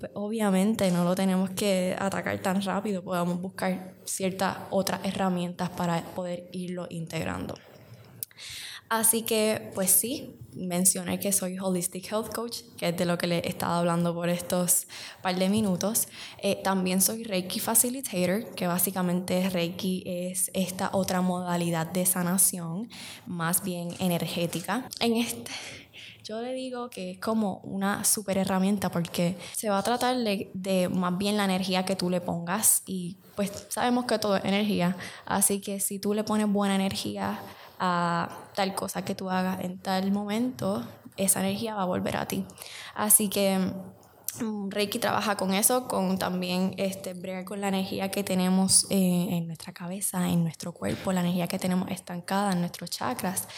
pues 0.00 0.10
obviamente 0.14 0.90
no 0.90 1.04
lo 1.04 1.14
tenemos 1.14 1.50
que 1.50 1.96
atacar 1.98 2.38
tan 2.40 2.60
rápido, 2.62 3.02
podemos 3.02 3.40
buscar 3.40 3.94
ciertas 4.04 4.56
otras 4.70 5.04
herramientas 5.04 5.70
para 5.70 6.02
poder 6.14 6.48
irlo 6.52 6.86
integrando. 6.90 7.54
Así 8.88 9.22
que, 9.22 9.72
pues 9.74 9.90
sí, 9.90 10.36
mencioné 10.56 11.18
que 11.18 11.32
soy 11.32 11.58
Holistic 11.58 12.10
Health 12.10 12.32
Coach, 12.32 12.58
que 12.76 12.88
es 12.88 12.96
de 12.96 13.04
lo 13.04 13.18
que 13.18 13.26
le 13.26 13.38
he 13.38 13.48
estado 13.48 13.74
hablando 13.74 14.14
por 14.14 14.28
estos 14.28 14.86
par 15.22 15.36
de 15.36 15.48
minutos. 15.48 16.08
Eh, 16.38 16.60
también 16.62 17.00
soy 17.00 17.24
Reiki 17.24 17.60
Facilitator, 17.60 18.54
que 18.54 18.66
básicamente 18.66 19.48
Reiki 19.50 20.02
es 20.06 20.50
esta 20.54 20.90
otra 20.92 21.20
modalidad 21.20 21.86
de 21.86 22.06
sanación, 22.06 22.88
más 23.26 23.62
bien 23.62 23.88
energética. 23.98 24.88
En 25.00 25.16
este, 25.16 25.50
yo 26.22 26.40
le 26.40 26.52
digo 26.52 26.88
que 26.90 27.12
es 27.12 27.18
como 27.18 27.58
una 27.64 28.04
super 28.04 28.38
herramienta 28.38 28.90
porque 28.90 29.36
se 29.52 29.68
va 29.68 29.78
a 29.78 29.82
tratar 29.82 30.16
de, 30.16 30.50
de, 30.54 30.88
más 30.88 31.18
bien 31.18 31.36
la 31.36 31.44
energía 31.44 31.84
que 31.84 31.96
tú 31.96 32.10
le 32.10 32.20
pongas 32.20 32.82
y 32.86 33.16
pues 33.34 33.66
sabemos 33.68 34.04
que 34.04 34.18
todo 34.18 34.36
es 34.36 34.44
energía, 34.44 34.96
así 35.26 35.60
que 35.60 35.80
si 35.80 35.98
tú 35.98 36.14
le 36.14 36.22
pones 36.22 36.50
buena 36.50 36.76
energía, 36.76 37.40
a 37.78 38.28
tal 38.54 38.74
cosa 38.74 39.04
que 39.04 39.14
tú 39.14 39.30
hagas 39.30 39.60
en 39.60 39.78
tal 39.78 40.10
momento, 40.12 40.86
esa 41.16 41.40
energía 41.40 41.74
va 41.74 41.82
a 41.82 41.86
volver 41.86 42.16
a 42.16 42.26
ti. 42.26 42.44
Así 42.94 43.28
que 43.28 43.58
mm, 44.40 44.70
Reiki 44.70 44.98
trabaja 44.98 45.36
con 45.36 45.54
eso, 45.54 45.86
con 45.86 46.18
también 46.18 46.74
este, 46.76 47.14
bregar 47.14 47.44
con 47.44 47.60
la 47.60 47.68
energía 47.68 48.10
que 48.10 48.24
tenemos 48.24 48.86
eh, 48.90 49.28
en 49.30 49.46
nuestra 49.46 49.72
cabeza, 49.72 50.28
en 50.28 50.42
nuestro 50.42 50.72
cuerpo, 50.72 51.12
la 51.12 51.20
energía 51.20 51.46
que 51.46 51.58
tenemos 51.58 51.90
estancada 51.90 52.52
en 52.52 52.60
nuestros 52.60 52.90
chakras. 52.90 53.48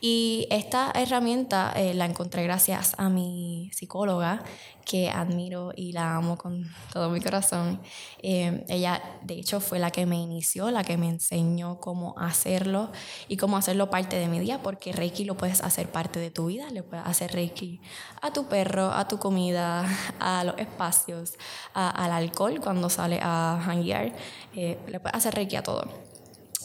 Y 0.00 0.46
esta 0.50 0.92
herramienta 0.94 1.72
eh, 1.76 1.94
la 1.94 2.04
encontré 2.04 2.42
gracias 2.42 2.94
a 2.98 3.08
mi 3.08 3.70
psicóloga, 3.74 4.42
que 4.86 5.10
admiro 5.10 5.72
y 5.74 5.92
la 5.92 6.14
amo 6.14 6.38
con 6.38 6.64
todo 6.92 7.10
mi 7.10 7.20
corazón. 7.20 7.80
Eh, 8.22 8.64
ella, 8.68 9.02
de 9.22 9.34
hecho, 9.34 9.60
fue 9.60 9.80
la 9.80 9.90
que 9.90 10.06
me 10.06 10.16
inició, 10.16 10.70
la 10.70 10.84
que 10.84 10.96
me 10.96 11.08
enseñó 11.08 11.80
cómo 11.80 12.14
hacerlo 12.16 12.92
y 13.28 13.36
cómo 13.36 13.56
hacerlo 13.56 13.90
parte 13.90 14.16
de 14.16 14.28
mi 14.28 14.38
día, 14.38 14.62
porque 14.62 14.92
Reiki 14.92 15.24
lo 15.24 15.36
puedes 15.36 15.60
hacer 15.62 15.90
parte 15.90 16.20
de 16.20 16.30
tu 16.30 16.46
vida, 16.46 16.70
le 16.70 16.84
puedes 16.84 17.04
hacer 17.04 17.32
Reiki 17.32 17.80
a 18.22 18.32
tu 18.32 18.46
perro, 18.46 18.92
a 18.92 19.08
tu 19.08 19.18
comida, 19.18 19.84
a 20.20 20.44
los 20.44 20.56
espacios, 20.56 21.34
al 21.74 22.12
alcohol 22.12 22.60
cuando 22.62 22.88
sale 22.88 23.18
a 23.20 23.60
hanguear, 23.66 24.14
eh, 24.54 24.78
le 24.86 25.00
puedes 25.00 25.16
hacer 25.16 25.34
Reiki 25.34 25.56
a 25.56 25.64
todo. 25.64 25.82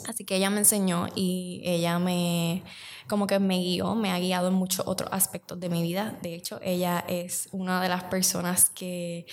Así 0.07 0.25
que 0.25 0.35
ella 0.35 0.49
me 0.51 0.59
enseñó 0.59 1.07
y 1.15 1.61
ella 1.65 1.97
me 1.97 2.63
como 3.11 3.27
que 3.27 3.39
me 3.39 3.59
guió, 3.59 3.93
me 3.93 4.09
ha 4.09 4.19
guiado 4.19 4.47
en 4.47 4.53
muchos 4.53 4.87
otros 4.87 5.09
aspectos 5.11 5.59
de 5.59 5.67
mi 5.67 5.83
vida. 5.83 6.17
De 6.21 6.33
hecho, 6.33 6.61
ella 6.63 7.03
es 7.09 7.49
una 7.51 7.81
de 7.81 7.89
las 7.89 8.05
personas 8.05 8.69
que 8.69 9.25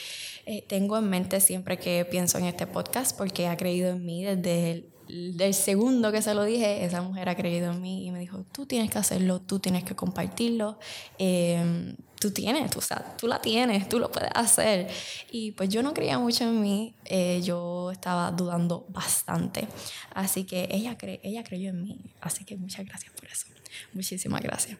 eh, 0.47 0.64
tengo 0.66 0.99
en 0.99 1.08
mente 1.08 1.38
siempre 1.38 1.78
que 1.78 2.04
pienso 2.04 2.38
en 2.38 2.47
este 2.47 2.66
podcast 2.66 3.16
porque 3.16 3.47
ha 3.47 3.56
creído 3.56 3.90
en 3.90 4.04
mí 4.04 4.25
desde 4.25 4.85
el 5.08 5.54
segundo 5.54 6.11
que 6.11 6.23
se 6.23 6.35
lo 6.35 6.42
dije, 6.42 6.85
esa 6.85 7.02
mujer 7.02 7.28
ha 7.28 7.37
creído 7.37 7.70
en 7.70 7.80
mí 7.80 8.04
y 8.04 8.11
me 8.11 8.18
dijo, 8.18 8.44
tú 8.50 8.66
tienes 8.66 8.90
que 8.90 8.99
hacerlo, 8.99 9.40
tú 9.40 9.61
tienes 9.61 9.85
que 9.85 9.94
compartirlo. 9.94 10.80
Eh, 11.20 11.94
tú 12.20 12.30
tienes, 12.30 12.70
tú, 12.70 12.78
o 12.78 12.82
sea, 12.82 13.16
tú 13.16 13.26
la 13.26 13.40
tienes, 13.40 13.88
tú 13.88 13.98
lo 13.98 14.10
puedes 14.10 14.30
hacer. 14.34 14.88
Y 15.30 15.52
pues 15.52 15.68
yo 15.68 15.82
no 15.82 15.94
creía 15.94 16.18
mucho 16.18 16.44
en 16.44 16.60
mí, 16.60 16.94
eh, 17.04 17.40
yo 17.42 17.90
estaba 17.90 18.30
dudando 18.32 18.87
bastante. 18.88 19.68
Así 20.14 20.44
que 20.44 20.68
ella, 20.70 20.96
cre 20.96 21.20
ella 21.22 21.44
creyó 21.44 21.70
en 21.70 21.82
mí, 21.82 22.00
así 22.20 22.44
que 22.44 22.56
muchas 22.56 22.87
gracias 22.87 23.12
por 23.12 23.26
eso. 23.26 23.46
Muchísimas 23.92 24.42
gracias. 24.42 24.78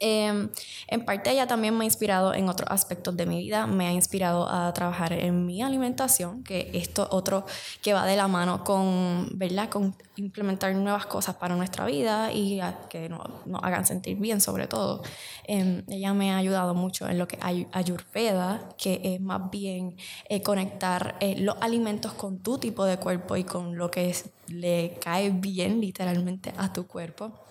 Em, 0.00 0.48
en 0.88 1.04
parte 1.04 1.30
ella 1.30 1.46
también 1.46 1.76
me 1.76 1.84
ha 1.84 1.86
inspirado 1.86 2.32
en 2.32 2.48
otros 2.48 2.70
aspectos 2.70 3.16
de 3.16 3.26
mi 3.26 3.38
vida, 3.38 3.66
me 3.66 3.86
ha 3.86 3.92
inspirado 3.92 4.48
a 4.48 4.72
trabajar 4.72 5.12
en 5.12 5.44
mi 5.44 5.62
alimentación, 5.62 6.42
que 6.42 6.70
esto 6.72 7.06
otro 7.10 7.44
que 7.82 7.92
va 7.92 8.06
de 8.06 8.16
la 8.16 8.26
mano 8.26 8.64
con, 8.64 9.28
¿verdad? 9.34 9.68
con 9.68 9.94
implementar 10.16 10.74
nuevas 10.74 11.06
cosas 11.06 11.36
para 11.36 11.54
nuestra 11.54 11.84
vida 11.84 12.32
y 12.32 12.60
que 12.88 13.08
nos, 13.10 13.20
hagan 13.62 13.84
sentir 13.86 14.16
bien 14.16 14.40
sobre 14.40 14.66
todo. 14.66 15.02
Em, 15.44 15.84
ella 15.88 16.14
me 16.14 16.32
ha 16.32 16.38
ayudado 16.38 16.74
mucho 16.74 17.08
en 17.08 17.18
lo 17.18 17.28
que 17.28 17.38
hay 17.42 17.68
Ayurveda, 17.72 18.68
que 18.78 19.00
es 19.04 19.20
más 19.20 19.50
bien 19.50 19.96
eh, 20.28 20.42
conectar 20.42 21.16
eh, 21.20 21.36
los 21.38 21.56
alimentos 21.60 22.12
con 22.14 22.38
tu 22.38 22.58
tipo 22.58 22.84
de 22.84 22.96
cuerpo 22.96 23.36
y 23.36 23.44
con 23.44 23.76
lo 23.76 23.90
que 23.90 24.14
le 24.48 24.98
cae 25.00 25.30
bien 25.30 25.80
literalmente 25.80 26.52
a 26.56 26.72
tu 26.72 26.86
cuerpo. 26.86 27.49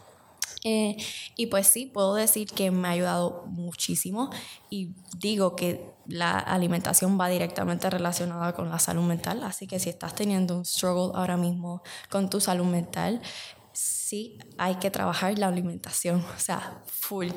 Eh, 0.63 0.97
y 1.37 1.47
pues 1.47 1.67
sí, 1.67 1.85
puedo 1.85 2.15
decir 2.15 2.49
que 2.51 2.69
me 2.69 2.89
ha 2.89 2.91
ayudado 2.91 3.45
muchísimo 3.47 4.29
y 4.69 4.93
digo 5.17 5.55
que 5.55 5.93
la 6.05 6.37
alimentación 6.37 7.19
va 7.19 7.29
directamente 7.29 7.89
relacionada 7.89 8.53
con 8.53 8.69
la 8.69 8.79
salud 8.79 9.03
mental, 9.03 9.43
así 9.43 9.67
que 9.67 9.79
si 9.79 9.89
estás 9.89 10.15
teniendo 10.15 10.57
un 10.57 10.65
struggle 10.65 11.17
ahora 11.17 11.37
mismo 11.37 11.81
con 12.09 12.29
tu 12.29 12.41
salud 12.41 12.65
mental, 12.65 13.21
sí 13.71 14.37
hay 14.57 14.75
que 14.75 14.91
trabajar 14.91 15.37
la 15.39 15.47
alimentación, 15.47 16.23
o 16.35 16.39
sea, 16.39 16.83
full. 16.85 17.29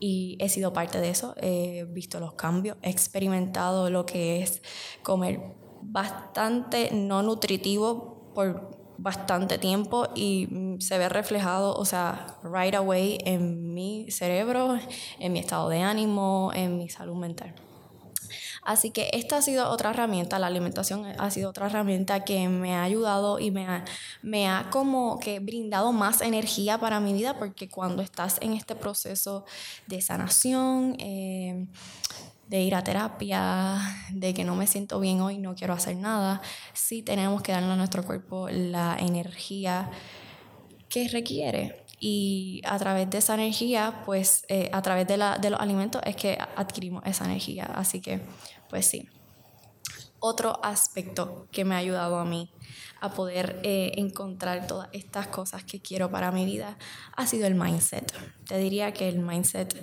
Y 0.00 0.36
he 0.40 0.48
sido 0.48 0.72
parte 0.72 1.00
de 1.00 1.10
eso, 1.10 1.34
he 1.40 1.84
visto 1.84 2.20
los 2.20 2.34
cambios, 2.34 2.76
he 2.82 2.90
experimentado 2.90 3.90
lo 3.90 4.04
que 4.04 4.42
es 4.42 4.60
comer 5.02 5.40
bastante 5.82 6.90
no 6.92 7.22
nutritivo 7.22 8.32
por 8.34 8.85
bastante 8.98 9.58
tiempo 9.58 10.08
y 10.14 10.48
se 10.80 10.98
ve 10.98 11.08
reflejado, 11.08 11.74
o 11.74 11.84
sea, 11.84 12.38
right 12.42 12.74
away 12.74 13.18
en 13.24 13.74
mi 13.74 14.10
cerebro, 14.10 14.78
en 15.18 15.32
mi 15.32 15.38
estado 15.38 15.68
de 15.68 15.82
ánimo, 15.82 16.50
en 16.54 16.78
mi 16.78 16.88
salud 16.88 17.16
mental. 17.16 17.54
Así 18.66 18.90
que 18.90 19.10
esta 19.12 19.36
ha 19.36 19.42
sido 19.42 19.70
otra 19.70 19.90
herramienta, 19.90 20.40
la 20.40 20.48
alimentación 20.48 21.06
ha 21.06 21.30
sido 21.30 21.50
otra 21.50 21.66
herramienta 21.66 22.24
que 22.24 22.48
me 22.48 22.74
ha 22.74 22.82
ayudado 22.82 23.38
y 23.38 23.52
me 23.52 23.64
ha, 23.64 23.84
me 24.22 24.48
ha 24.48 24.70
como 24.70 25.20
que 25.20 25.38
brindado 25.38 25.92
más 25.92 26.20
energía 26.20 26.76
para 26.78 26.98
mi 26.98 27.12
vida 27.12 27.38
porque 27.38 27.68
cuando 27.68 28.02
estás 28.02 28.38
en 28.40 28.54
este 28.54 28.74
proceso 28.74 29.44
de 29.86 30.02
sanación, 30.02 30.96
eh, 30.98 31.66
de 32.48 32.60
ir 32.62 32.74
a 32.74 32.84
terapia, 32.84 33.78
de 34.10 34.32
que 34.34 34.44
no 34.44 34.54
me 34.54 34.66
siento 34.66 35.00
bien 35.00 35.20
hoy, 35.20 35.38
no 35.38 35.54
quiero 35.54 35.74
hacer 35.74 35.96
nada, 35.96 36.40
sí 36.72 37.02
tenemos 37.02 37.42
que 37.42 37.52
darle 37.52 37.72
a 37.72 37.76
nuestro 37.76 38.04
cuerpo 38.04 38.48
la 38.48 38.96
energía 38.98 39.90
que 40.88 41.08
requiere. 41.08 41.84
Y 41.98 42.60
a 42.64 42.78
través 42.78 43.08
de 43.08 43.18
esa 43.18 43.34
energía, 43.34 44.02
pues 44.04 44.44
eh, 44.48 44.68
a 44.72 44.82
través 44.82 45.06
de, 45.06 45.16
la, 45.16 45.38
de 45.38 45.50
los 45.50 45.60
alimentos 45.60 46.02
es 46.04 46.14
que 46.14 46.38
adquirimos 46.56 47.02
esa 47.06 47.24
energía. 47.24 47.64
Así 47.64 48.00
que, 48.00 48.20
pues 48.68 48.86
sí. 48.86 49.08
Otro 50.18 50.62
aspecto 50.62 51.46
que 51.50 51.64
me 51.64 51.74
ha 51.74 51.78
ayudado 51.78 52.18
a 52.18 52.24
mí 52.24 52.50
a 53.00 53.12
poder 53.12 53.60
eh, 53.62 53.92
encontrar 53.96 54.66
todas 54.66 54.88
estas 54.92 55.26
cosas 55.28 55.64
que 55.64 55.80
quiero 55.80 56.10
para 56.10 56.32
mi 56.32 56.44
vida 56.44 56.76
ha 57.16 57.26
sido 57.26 57.46
el 57.46 57.54
mindset. 57.54 58.12
Te 58.46 58.58
diría 58.58 58.92
que 58.92 59.08
el 59.08 59.18
mindset 59.18 59.74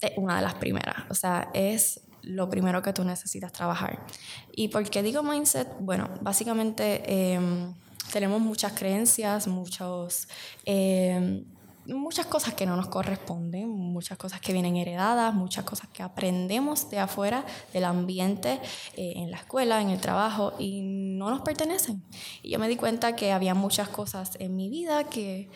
es 0.00 0.12
una 0.16 0.36
de 0.36 0.42
las 0.42 0.54
primeras. 0.54 0.96
O 1.10 1.14
sea, 1.14 1.50
es 1.54 2.00
lo 2.22 2.50
primero 2.50 2.82
que 2.82 2.92
tú 2.92 3.04
necesitas 3.04 3.52
trabajar. 3.52 4.04
¿Y 4.52 4.68
por 4.68 4.88
qué 4.90 5.02
digo 5.02 5.22
mindset? 5.22 5.68
Bueno, 5.80 6.10
básicamente 6.20 7.32
em, 7.34 7.72
tenemos 8.12 8.40
muchas 8.40 8.72
creencias, 8.72 9.46
muchos, 9.46 10.28
em, 10.64 11.44
muchas 11.86 12.26
cosas 12.26 12.54
que 12.54 12.66
no 12.66 12.74
nos 12.74 12.88
corresponden, 12.88 13.68
muchas 13.68 14.18
cosas 14.18 14.40
que 14.40 14.52
vienen 14.52 14.76
heredadas, 14.76 15.32
muchas 15.34 15.64
cosas 15.64 15.88
que 15.90 16.02
aprendemos 16.02 16.90
de 16.90 16.98
afuera, 16.98 17.44
del 17.72 17.84
ambiente, 17.84 18.60
eh, 18.96 19.12
en 19.16 19.30
la 19.30 19.36
escuela, 19.36 19.80
en 19.80 19.90
el 19.90 20.00
trabajo, 20.00 20.54
y 20.58 20.80
no 20.82 21.30
nos 21.30 21.42
pertenecen. 21.42 22.02
Y 22.42 22.50
yo 22.50 22.58
me 22.58 22.66
di 22.66 22.76
cuenta 22.76 23.14
que 23.14 23.30
había 23.30 23.54
muchas 23.54 23.88
cosas 23.88 24.36
en 24.40 24.56
mi 24.56 24.68
vida 24.68 25.04
que 25.04 25.48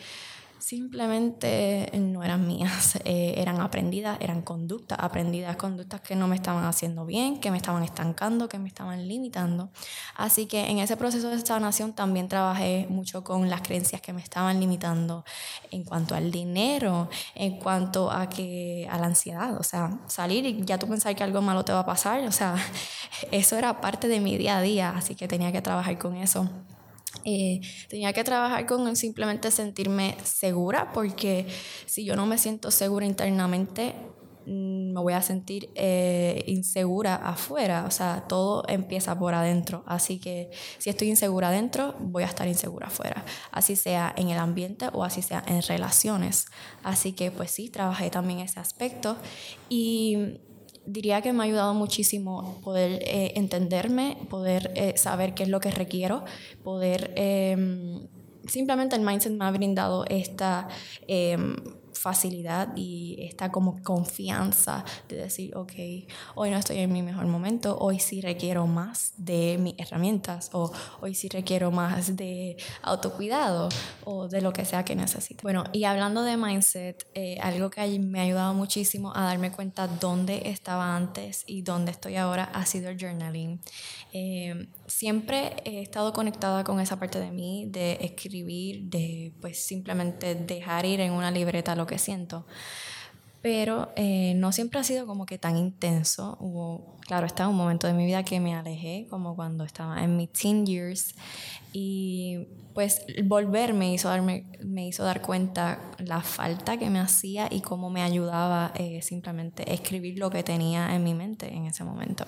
simplemente 0.61 1.91
no 1.97 2.23
eran 2.23 2.47
mías, 2.47 2.95
eh, 3.03 3.33
eran 3.37 3.59
aprendidas, 3.59 4.17
eran 4.21 4.41
conductas, 4.41 4.97
aprendidas, 5.01 5.55
conductas 5.55 6.01
que 6.01 6.15
no 6.15 6.27
me 6.27 6.35
estaban 6.35 6.63
haciendo 6.65 7.05
bien, 7.05 7.39
que 7.39 7.51
me 7.51 7.57
estaban 7.57 7.83
estancando, 7.83 8.47
que 8.47 8.59
me 8.59 8.67
estaban 8.67 9.07
limitando. 9.07 9.71
Así 10.15 10.45
que 10.45 10.69
en 10.69 10.77
ese 10.77 10.95
proceso 10.97 11.29
de 11.29 11.39
sanación 11.39 11.93
también 11.93 12.27
trabajé 12.27 12.85
mucho 12.89 13.23
con 13.23 13.49
las 13.49 13.61
creencias 13.61 14.01
que 14.01 14.13
me 14.13 14.21
estaban 14.21 14.59
limitando 14.59 15.25
en 15.71 15.83
cuanto 15.83 16.15
al 16.15 16.31
dinero, 16.31 17.09
en 17.35 17.57
cuanto 17.57 18.11
a 18.11 18.29
que 18.29 18.87
a 18.89 18.97
la 18.99 19.07
ansiedad, 19.07 19.57
o 19.59 19.63
sea, 19.63 19.99
salir 20.07 20.45
y 20.45 20.63
ya 20.63 20.77
tú 20.77 20.87
pensar 20.87 21.15
que 21.15 21.23
algo 21.23 21.41
malo 21.41 21.65
te 21.65 21.73
va 21.73 21.79
a 21.79 21.85
pasar, 21.85 22.23
o 22.27 22.31
sea, 22.31 22.55
eso 23.31 23.57
era 23.57 23.81
parte 23.81 24.07
de 24.07 24.19
mi 24.19 24.37
día 24.37 24.57
a 24.57 24.61
día, 24.61 24.93
así 24.95 25.15
que 25.15 25.27
tenía 25.27 25.51
que 25.51 25.61
trabajar 25.61 25.97
con 25.97 26.15
eso. 26.15 26.47
Eh, 27.25 27.61
tenía 27.89 28.13
que 28.13 28.23
trabajar 28.23 28.65
con 28.65 28.95
simplemente 28.95 29.51
sentirme 29.51 30.17
segura, 30.23 30.91
porque 30.93 31.47
si 31.85 32.05
yo 32.05 32.15
no 32.15 32.25
me 32.25 32.37
siento 32.37 32.71
segura 32.71 33.05
internamente, 33.05 33.95
mm, 34.45 34.93
me 34.93 34.99
voy 35.01 35.13
a 35.13 35.21
sentir 35.21 35.69
eh, 35.75 36.43
insegura 36.47 37.15
afuera. 37.15 37.85
O 37.87 37.91
sea, 37.91 38.25
todo 38.27 38.63
empieza 38.67 39.17
por 39.17 39.33
adentro. 39.33 39.83
Así 39.85 40.19
que 40.19 40.49
si 40.77 40.89
estoy 40.89 41.09
insegura 41.09 41.49
adentro, 41.49 41.95
voy 41.99 42.23
a 42.23 42.27
estar 42.27 42.47
insegura 42.47 42.87
afuera. 42.87 43.23
Así 43.51 43.75
sea 43.75 44.13
en 44.17 44.29
el 44.29 44.39
ambiente 44.39 44.87
o 44.93 45.03
así 45.03 45.21
sea 45.21 45.43
en 45.47 45.61
relaciones. 45.61 46.47
Así 46.83 47.13
que 47.13 47.31
pues 47.31 47.51
sí, 47.51 47.69
trabajé 47.69 48.09
también 48.09 48.39
ese 48.39 48.59
aspecto. 48.59 49.17
Y 49.69 50.39
diría 50.85 51.21
que 51.21 51.33
me 51.33 51.43
ha 51.43 51.45
ayudado 51.45 51.73
muchísimo 51.73 52.59
poder 52.63 53.01
eh, 53.03 53.33
entenderme, 53.35 54.17
poder 54.29 54.71
eh, 54.75 54.93
saber 54.97 55.33
qué 55.33 55.43
es 55.43 55.49
lo 55.49 55.59
que 55.59 55.71
requiero, 55.71 56.23
poder... 56.63 57.13
Em, 57.15 58.07
simplemente 58.47 58.95
el 58.95 59.03
mindset 59.03 59.33
me 59.33 59.45
ha 59.45 59.51
brindado 59.51 60.03
esta 60.05 60.67
em, 61.07 61.55
facilidad 61.93 62.69
y 62.75 63.17
esta 63.19 63.51
como 63.51 63.81
confianza 63.83 64.83
de 65.07 65.17
decir, 65.17 65.55
ok, 65.55 65.73
hoy 66.35 66.51
no 66.51 66.57
estoy 66.57 66.79
en 66.79 66.91
mi 66.91 67.01
mejor 67.01 67.25
momento, 67.27 67.77
hoy 67.79 67.99
sí 67.99 68.21
requiero 68.21 68.67
más 68.67 69.13
de 69.17 69.57
mis 69.59 69.75
herramientas 69.77 70.49
o 70.53 70.71
hoy 71.01 71.15
sí 71.15 71.29
requiero 71.29 71.71
más 71.71 72.15
de 72.15 72.57
autocuidado 72.81 73.69
o 74.03 74.27
de 74.27 74.41
lo 74.41 74.53
que 74.53 74.65
sea 74.65 74.83
que 74.83 74.95
necesite. 74.95 75.41
Bueno, 75.43 75.63
y 75.71 75.83
hablando 75.83 76.23
de 76.23 76.37
mindset, 76.37 77.07
eh, 77.13 77.37
algo 77.41 77.69
que 77.69 77.99
me 77.99 78.19
ha 78.19 78.23
ayudado 78.23 78.53
muchísimo 78.53 79.15
a 79.15 79.23
darme 79.23 79.51
cuenta 79.51 79.87
dónde 79.87 80.49
estaba 80.49 80.95
antes 80.95 81.43
y 81.47 81.61
dónde 81.61 81.91
estoy 81.91 82.15
ahora 82.15 82.45
ha 82.53 82.65
sido 82.65 82.89
el 82.89 82.97
journaling. 82.99 83.59
Eh, 84.13 84.67
siempre 84.87 85.55
he 85.65 85.81
estado 85.81 86.13
conectada 86.13 86.63
con 86.63 86.79
esa 86.79 86.97
parte 86.97 87.19
de 87.19 87.31
mí, 87.31 87.65
de 87.69 87.97
escribir, 88.01 88.83
de 88.83 89.33
pues 89.41 89.63
simplemente 89.65 90.35
dejar 90.35 90.85
ir 90.85 90.99
en 90.99 91.13
una 91.13 91.31
libreta 91.31 91.75
lo 91.81 91.87
que 91.87 91.97
siento. 91.97 92.45
Pero 93.41 93.91
eh, 93.95 94.33
no 94.35 94.51
siempre 94.51 94.79
ha 94.79 94.83
sido 94.83 95.07
como 95.07 95.25
que 95.25 95.39
tan 95.39 95.57
intenso. 95.57 96.37
Hubo, 96.39 96.97
claro, 97.01 97.25
estaba 97.25 97.49
un 97.49 97.57
momento 97.57 97.87
de 97.87 97.93
mi 97.93 98.05
vida 98.05 98.23
que 98.23 98.39
me 98.39 98.53
alejé, 98.53 99.07
como 99.09 99.35
cuando 99.35 99.63
estaba 99.63 100.03
en 100.03 100.15
mis 100.15 100.31
teen 100.31 100.65
years. 100.65 101.15
Y 101.73 102.47
pues 102.73 103.05
volver 103.25 103.73
me 103.73 103.93
hizo, 103.93 104.09
darme, 104.09 104.45
me 104.63 104.87
hizo 104.87 105.03
dar 105.03 105.21
cuenta 105.21 105.79
la 105.99 106.21
falta 106.21 106.77
que 106.77 106.89
me 106.89 106.99
hacía 106.99 107.47
y 107.51 107.61
cómo 107.61 107.89
me 107.89 108.01
ayudaba 108.01 108.71
eh, 108.75 109.01
simplemente 109.01 109.73
escribir 109.73 110.17
lo 110.17 110.29
que 110.29 110.43
tenía 110.43 110.95
en 110.95 111.03
mi 111.03 111.13
mente 111.13 111.53
en 111.53 111.65
ese 111.65 111.83
momento. 111.83 112.25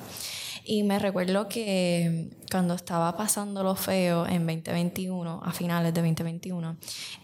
Y 0.66 0.84
me 0.84 0.98
recuerdo 0.98 1.50
que 1.50 2.30
cuando 2.50 2.74
estaba 2.74 3.18
pasando 3.18 3.64
lo 3.64 3.76
feo 3.76 4.26
en 4.26 4.46
2021, 4.46 5.42
a 5.44 5.52
finales 5.52 5.94
de 5.94 6.02
2021, 6.02 6.78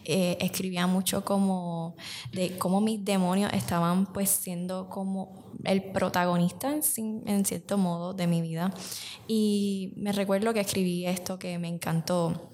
eh, 0.04 0.36
escribía 0.40 0.86
mucho 0.86 1.24
como 1.24 1.96
de 2.32 2.58
cómo 2.58 2.80
mis 2.80 3.02
demonios 3.02 3.52
estaban 3.54 4.06
pues 4.12 4.28
siendo 4.28 4.88
como 4.90 5.49
el 5.64 5.92
protagonista 5.92 6.72
en, 6.72 7.44
cierto 7.44 7.78
modo 7.78 8.12
de 8.14 8.26
mi 8.26 8.40
vida. 8.40 8.72
Y 9.26 9.92
me 9.96 10.12
recuerdo 10.12 10.52
que 10.52 10.60
escribí 10.60 11.06
esto 11.06 11.38
que 11.38 11.58
me 11.58 11.68
encantó 11.68 12.50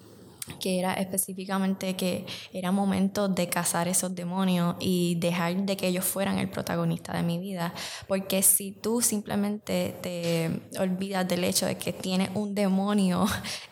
que 0.61 0.79
era 0.79 0.93
específicamente 0.93 1.97
que 1.97 2.25
era 2.53 2.71
momento 2.71 3.27
de 3.27 3.49
cazar 3.49 3.89
esos 3.89 4.15
demonios 4.15 4.75
y 4.79 5.15
dejar 5.15 5.55
de 5.57 5.75
que 5.75 5.87
ellos 5.87 6.05
fueran 6.05 6.39
el 6.39 6.49
protagonista 6.49 7.13
de 7.13 7.21
mi 7.21 7.37
vida. 7.37 7.73
Porque 8.07 8.41
si 8.41 8.71
tú 8.71 9.01
simplemente 9.01 9.95
te 10.01 10.61
olvidas 10.79 11.27
del 11.27 11.43
hecho 11.43 11.65
de 11.65 11.77
que 11.77 11.91
tienes 11.91 12.29
un 12.33 12.55
demonio 12.55 13.25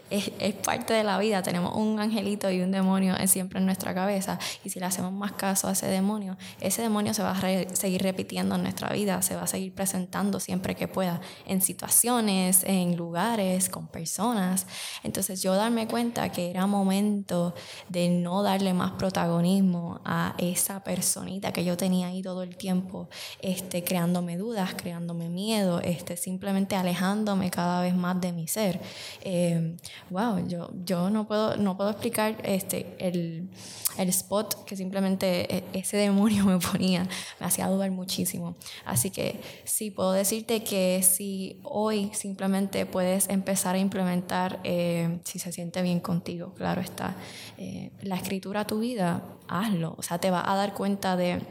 es, 0.10 0.32
es, 0.40 0.54
parte 0.56 0.94
de 0.94 1.04
la 1.04 1.18
vida. 1.18 1.42
Tenemos 1.42 1.76
un 1.76 2.00
angelito 2.00 2.50
y 2.52 2.62
un 2.62 2.72
demonio 2.72 3.16
siempre 3.28 3.60
en 3.60 3.66
nuestra 3.66 3.94
cabeza. 3.94 4.40
Y 4.64 4.70
si 4.70 4.80
le 4.80 4.86
hacemos 4.86 5.12
más 5.12 5.34
caso 5.34 5.68
a 5.68 5.72
ese 5.72 5.88
demonio, 5.88 6.38
ese 6.62 6.82
demonio 6.82 7.14
se 7.14 7.24
va 7.24 7.32
a 7.32 7.76
seguir 7.76 8.02
repitiendo 8.04 8.56
en 8.56 8.64
nuestra 8.64 8.90
vida, 8.90 9.22
se 9.22 9.36
va 9.36 9.44
a 9.44 9.48
seguir 9.48 9.74
presentando 9.74 10.40
siempre 10.40 10.76
que 10.76 10.88
pueda, 10.88 11.22
en 11.46 11.62
situaciones, 11.62 12.64
en 12.64 12.96
lugares, 12.96 13.70
con 13.70 13.88
personas. 13.88 14.68
Entonces 15.04 15.42
yo 15.42 15.56
darme 15.56 15.88
cuenta 15.88 16.30
que 16.30 16.50
era 16.50 16.68
momento 16.68 17.54
de 17.90 18.10
no 18.10 18.44
darle 18.44 18.74
más 18.74 18.92
protagonismo 18.94 20.02
a 20.06 20.36
esa 20.38 20.84
personita 20.84 21.52
que 21.52 21.64
yo 21.64 21.78
tenía 21.78 22.08
ahí 22.08 22.22
todo 22.22 22.44
el 22.44 22.56
tiempo, 22.58 23.10
este, 23.42 23.84
creándome 23.84 24.38
dudas, 24.38 24.76
creándome 24.76 25.30
miedo, 25.30 25.82
este, 25.82 26.18
simplemente 26.18 26.76
alejándome 26.76 27.50
cada 27.52 27.82
vez 27.82 27.96
más 27.96 28.20
de 28.22 28.32
mi 28.32 28.48
ser. 28.48 28.80
Eh, 29.22 29.78
wow, 30.10 30.48
yo, 30.48 30.72
yo 30.84 31.10
no, 31.10 31.28
puedo, 31.28 31.58
no 31.58 31.78
puedo 31.78 31.90
explicar 31.90 32.38
este, 32.44 32.96
el, 33.00 33.50
el 33.98 34.10
spot 34.10 34.66
que 34.66 34.76
simplemente 34.76 35.58
e, 35.58 35.64
ese 35.74 35.98
demonio 35.98 36.46
me 36.46 36.60
ponía, 36.60 37.08
me 37.40 37.46
hacía 37.46 37.68
dudar 37.68 37.92
muchísimo. 37.92 38.56
Así 38.86 39.10
que 39.10 39.40
sí, 39.64 39.92
puedo 39.92 40.12
decirte 40.12 40.64
que 40.64 41.02
si 41.04 41.60
hoy 41.64 42.12
simplemente 42.14 42.86
puedes 42.86 43.30
empezar 43.30 43.76
a 43.76 43.80
implementar, 43.80 44.60
eh, 44.64 45.20
si 45.24 45.40
se 45.40 45.52
siente 45.52 45.82
bien 45.82 46.00
contigo, 46.00 46.54
claro 46.56 46.82
está, 46.82 47.16
eh, 47.58 47.92
la 48.02 48.16
escritura 48.16 48.62
a 48.62 48.68
tu 48.68 48.80
vida, 48.80 49.24
hazlo. 49.48 49.96
O 49.98 50.02
sea, 50.02 50.20
te 50.20 50.32
va 50.32 50.50
a 50.50 50.56
dar 50.56 50.74
cuenta 50.74 51.16
de 51.16 51.42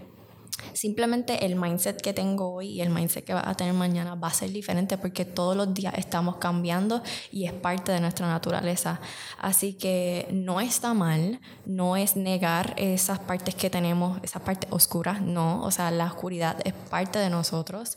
Simplemente 0.73 1.45
el 1.45 1.57
mindset 1.57 2.01
que 2.01 2.13
tengo 2.13 2.53
hoy 2.53 2.69
y 2.69 2.81
el 2.81 2.91
mindset 2.91 3.25
que 3.25 3.35
vas 3.35 3.47
a 3.47 3.55
tener 3.55 3.75
mañana 3.75 4.15
va 4.15 4.29
a 4.29 4.35
ser 4.35 4.51
diferente 4.51 4.99
porque 4.99 5.25
todos 5.25 5.57
los 5.57 5.73
días 5.73 5.95
estamos 5.97 6.37
cambiando 6.37 7.03
y 7.31 7.47
es 7.47 7.53
parte 7.53 7.93
de 7.93 8.01
nuestra 8.01 8.27
naturaleza. 8.27 9.01
Así 9.39 9.75
que 9.75 10.27
no 10.31 10.61
está 10.61 10.95
mal, 10.95 11.41
no 11.67 11.97
es 11.97 12.17
negar 12.17 12.75
esas 12.77 13.19
partes 13.19 13.55
que 13.55 13.71
tenemos, 13.71 14.19
esas 14.23 14.43
partes 14.43 14.71
oscuras, 14.73 15.21
no, 15.21 15.63
o 15.63 15.71
sea, 15.71 15.91
la 15.91 16.07
oscuridad 16.07 16.57
es 16.65 16.73
parte 16.73 17.19
de 17.19 17.31
nosotros. 17.31 17.97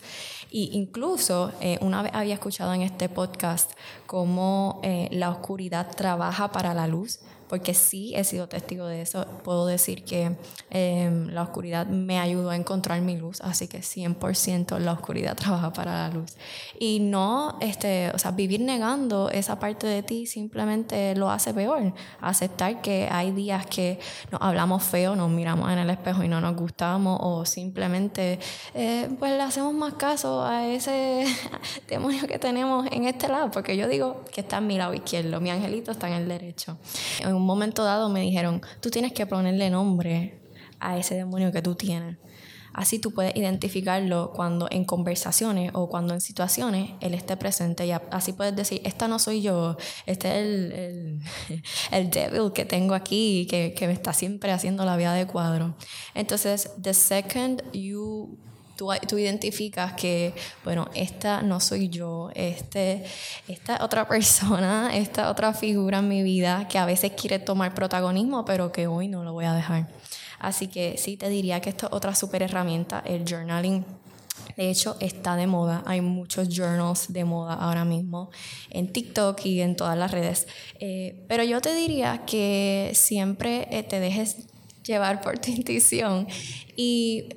Y 0.49 0.69
incluso 0.73 1.51
eh, 1.61 1.77
una 1.81 2.01
vez 2.01 2.11
había 2.13 2.35
escuchado 2.35 2.73
en 2.73 2.81
este 2.81 3.09
podcast 3.09 3.71
cómo 4.05 4.79
eh, 4.83 5.09
la 5.11 5.29
oscuridad 5.29 5.95
trabaja 5.95 6.51
para 6.51 6.73
la 6.73 6.87
luz 6.87 7.19
porque 7.49 7.73
sí 7.73 8.13
he 8.15 8.23
sido 8.23 8.47
testigo 8.47 8.85
de 8.85 9.01
eso. 9.01 9.25
Puedo 9.43 9.65
decir 9.65 10.03
que 10.03 10.35
em, 10.69 11.27
la 11.29 11.43
oscuridad 11.43 11.87
me 11.87 12.19
ayudó 12.19 12.49
a 12.49 12.55
encontrar 12.55 13.01
mi 13.01 13.17
luz, 13.17 13.41
así 13.41 13.67
que 13.67 13.79
100% 13.79 14.79
la 14.79 14.93
oscuridad 14.93 15.35
trabaja 15.37 15.73
para 15.73 16.07
la 16.07 16.09
luz. 16.09 16.35
Y 16.79 16.99
no, 16.99 17.57
este, 17.61 18.11
o 18.13 18.19
sea, 18.19 18.31
vivir 18.31 18.61
negando 18.61 19.29
esa 19.29 19.59
parte 19.59 19.87
de 19.87 20.03
ti 20.03 20.25
simplemente 20.25 21.15
lo 21.15 21.29
hace 21.29 21.53
peor. 21.53 21.93
Aceptar 22.21 22.81
que 22.81 23.07
hay 23.11 23.31
días 23.31 23.65
que 23.65 23.99
nos 24.31 24.41
hablamos 24.41 24.83
feo, 24.83 25.15
nos 25.15 25.29
miramos 25.29 25.71
en 25.71 25.79
el 25.79 25.89
espejo 25.89 26.23
y 26.23 26.27
no 26.27 26.41
nos 26.41 26.55
gustamos, 26.55 27.19
o 27.21 27.45
simplemente, 27.45 28.39
eh, 28.73 29.09
pues 29.19 29.31
le 29.31 29.41
hacemos 29.41 29.73
más 29.73 29.93
caso 29.93 30.43
a 30.43 30.67
ese 30.67 31.25
demonio 31.87 32.27
que 32.27 32.39
tenemos 32.39 32.87
en 32.91 33.05
este 33.05 33.27
lado, 33.27 33.51
porque 33.51 33.77
yo 33.77 33.87
digo 33.87 34.23
que 34.31 34.41
está 34.41 34.57
en 34.57 34.67
mi 34.67 34.77
lado 34.77 34.93
izquierdo, 34.93 35.39
mi 35.39 35.49
angelito 35.49 35.91
está 35.91 36.07
en 36.07 36.13
el 36.13 36.27
derecho 36.27 36.77
un 37.37 37.45
momento 37.45 37.83
dado 37.83 38.09
me 38.09 38.21
dijeron, 38.21 38.61
tú 38.81 38.89
tienes 38.89 39.13
que 39.13 39.25
ponerle 39.25 39.69
nombre 39.69 40.41
a 40.79 40.97
ese 40.97 41.15
demonio 41.15 41.51
que 41.51 41.61
tú 41.61 41.75
tienes. 41.75 42.17
Así 42.77 42.99
tú 42.99 43.11
puedes 43.11 43.35
identificarlo 43.35 44.31
cuando 44.35 44.67
en 44.69 44.85
conversaciones 44.85 45.71
o 45.73 45.89
cuando 45.89 46.13
en 46.13 46.21
situaciones 46.21 46.91
él 47.01 47.15
esté 47.15 47.35
presente 47.35 47.87
y 47.87 47.91
así 47.91 48.33
puedes 48.33 48.55
decir, 48.55 48.81
esta 48.83 49.07
no 49.07 49.17
soy 49.17 49.41
yo, 49.41 49.77
este 50.05 50.27
es 50.27 50.35
el, 50.35 50.71
el, 50.71 51.63
el 51.91 52.09
devil 52.11 52.51
que 52.53 52.65
tengo 52.65 52.93
aquí 52.93 53.47
que, 53.49 53.73
que 53.73 53.87
me 53.87 53.93
está 53.93 54.13
siempre 54.13 54.51
haciendo 54.51 54.85
la 54.85 54.95
vida 54.95 55.13
de 55.13 55.25
cuadro. 55.25 55.75
Entonces, 56.13 56.69
the 56.79 56.93
second 56.93 57.63
you 57.73 58.37
tú, 58.77 58.89
tú, 59.07 59.17
identificas 59.17 59.93
que, 59.93 60.33
bueno, 60.63 60.87
esta 60.93 61.41
no 61.41 61.59
soy 61.59 61.89
yo, 61.89 62.29
este, 62.35 63.03
esta 63.47 63.83
otra 63.83 64.07
persona, 64.07 64.91
esta 64.95 65.29
otra 65.29 65.53
figura 65.53 65.99
en 65.99 66.07
mi 66.07 66.23
vida 66.23 66.67
que 66.69 66.77
a 66.77 66.85
veces 66.85 67.11
quiere 67.11 67.39
tomar 67.39 67.73
protagonismo, 67.73 68.45
pero 68.45 68.71
que 68.71 68.87
hoy 68.87 69.07
no 69.07 69.23
lo 69.23 69.33
voy 69.33 69.45
a 69.45 69.53
dejar. 69.53 69.87
Así 70.39 70.67
que 70.67 70.97
sí 70.97 71.17
te 71.17 71.29
diría 71.29 71.59
que 71.59 71.69
esta 71.69 71.87
es 71.87 71.93
otra 71.93 72.13
super 72.15 72.43
herramienta, 72.43 73.01
el 73.05 73.25
journaling. 73.27 73.83
De 74.55 74.69
hecho, 74.69 74.95
está 74.99 75.35
de 75.35 75.47
moda. 75.47 75.83
Hay 75.85 76.01
muchos 76.01 76.47
journals 76.49 77.11
de 77.11 77.25
moda 77.25 77.53
ahora 77.53 77.85
mismo 77.85 78.29
en 78.69 78.91
TikTok 78.91 79.45
y 79.45 79.61
en 79.61 79.75
todas 79.75 79.97
las 79.97 80.11
redes. 80.11 80.47
Eh, 80.79 81.25
pero 81.27 81.43
yo 81.43 81.59
te 81.61 81.73
diría 81.75 82.23
que 82.25 82.91
siempre 82.93 83.67
eh, 83.71 83.83
te 83.83 83.99
dejes 83.99 84.47
llevar 84.83 85.21
por 85.21 85.37
tu 85.39 85.51
intuición 85.51 86.27
y 86.75 87.29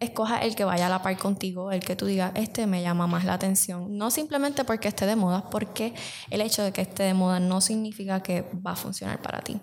escoja 0.00 0.38
el 0.38 0.54
que 0.54 0.64
vaya 0.64 0.86
a 0.86 0.90
la 0.90 1.02
par 1.02 1.16
contigo, 1.16 1.72
el 1.72 1.80
que 1.80 1.96
tú 1.96 2.06
digas, 2.06 2.32
este 2.34 2.66
me 2.66 2.82
llama 2.82 3.06
más 3.06 3.24
la 3.24 3.34
atención. 3.34 3.96
No 3.96 4.10
simplemente 4.10 4.64
porque 4.64 4.88
esté 4.88 5.06
de 5.06 5.16
moda, 5.16 5.48
porque 5.50 5.94
el 6.30 6.40
hecho 6.40 6.62
de 6.62 6.72
que 6.72 6.82
esté 6.82 7.02
de 7.04 7.14
moda 7.14 7.40
no 7.40 7.60
significa 7.60 8.22
que 8.22 8.44
va 8.66 8.72
a 8.72 8.76
funcionar 8.76 9.20
para 9.22 9.40
ti. 9.40 9.60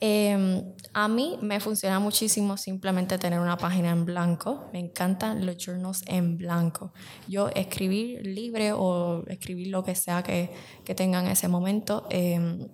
Em, 0.00 0.62
a 0.92 1.08
mí 1.08 1.38
me 1.40 1.58
funciona 1.58 1.98
muchísimo 1.98 2.56
simplemente 2.56 3.18
tener 3.18 3.40
una 3.40 3.56
página 3.56 3.90
en 3.90 4.04
blanco. 4.04 4.68
Me 4.72 4.78
encantan 4.78 5.46
los 5.46 5.56
journals 5.56 6.04
en 6.06 6.36
blanco. 6.36 6.92
Yo 7.28 7.48
escribir 7.48 8.26
libre 8.26 8.72
o 8.72 9.24
escribir 9.26 9.68
lo 9.68 9.82
que 9.82 9.94
sea 9.94 10.22
que, 10.22 10.50
que 10.84 10.94
tenga 10.94 11.20
en 11.20 11.28
ese 11.28 11.48
momento. 11.48 12.06
Em, 12.10 12.68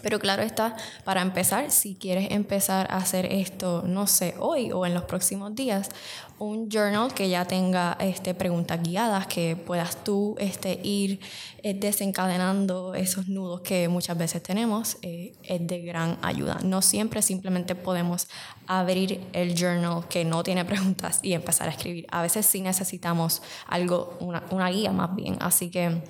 Pero 0.00 0.18
claro 0.18 0.42
está, 0.42 0.74
para 1.04 1.20
empezar, 1.20 1.70
si 1.70 1.94
quieres 1.94 2.30
empezar 2.30 2.86
a 2.90 2.96
hacer 2.96 3.26
esto, 3.26 3.82
no 3.86 4.06
sé, 4.06 4.34
hoy 4.38 4.72
o 4.72 4.86
en 4.86 4.94
los 4.94 5.04
próximos 5.04 5.54
días, 5.54 5.90
un 6.38 6.70
journal 6.70 7.12
que 7.12 7.28
ya 7.28 7.44
tenga 7.44 7.96
este, 8.00 8.34
preguntas 8.34 8.82
guiadas, 8.82 9.26
que 9.26 9.54
puedas 9.54 10.02
tú 10.02 10.34
este, 10.38 10.80
ir 10.82 11.20
eh, 11.62 11.74
desencadenando 11.74 12.94
esos 12.94 13.28
nudos 13.28 13.60
que 13.60 13.88
muchas 13.88 14.16
veces 14.16 14.42
tenemos, 14.42 14.96
eh, 15.02 15.34
es 15.44 15.64
de 15.66 15.82
gran 15.82 16.18
ayuda. 16.22 16.58
No 16.64 16.82
siempre 16.82 17.22
simplemente 17.22 17.74
podemos 17.74 18.28
abrir 18.66 19.20
el 19.34 19.54
journal 19.54 20.08
que 20.08 20.24
no 20.24 20.42
tiene 20.42 20.64
preguntas 20.64 21.20
y 21.22 21.34
empezar 21.34 21.68
a 21.68 21.72
escribir. 21.72 22.06
A 22.10 22.22
veces 22.22 22.46
sí 22.46 22.60
necesitamos 22.60 23.42
algo, 23.66 24.16
una, 24.20 24.42
una 24.50 24.70
guía 24.70 24.90
más 24.90 25.14
bien. 25.14 25.36
Así 25.38 25.70
que 25.70 26.02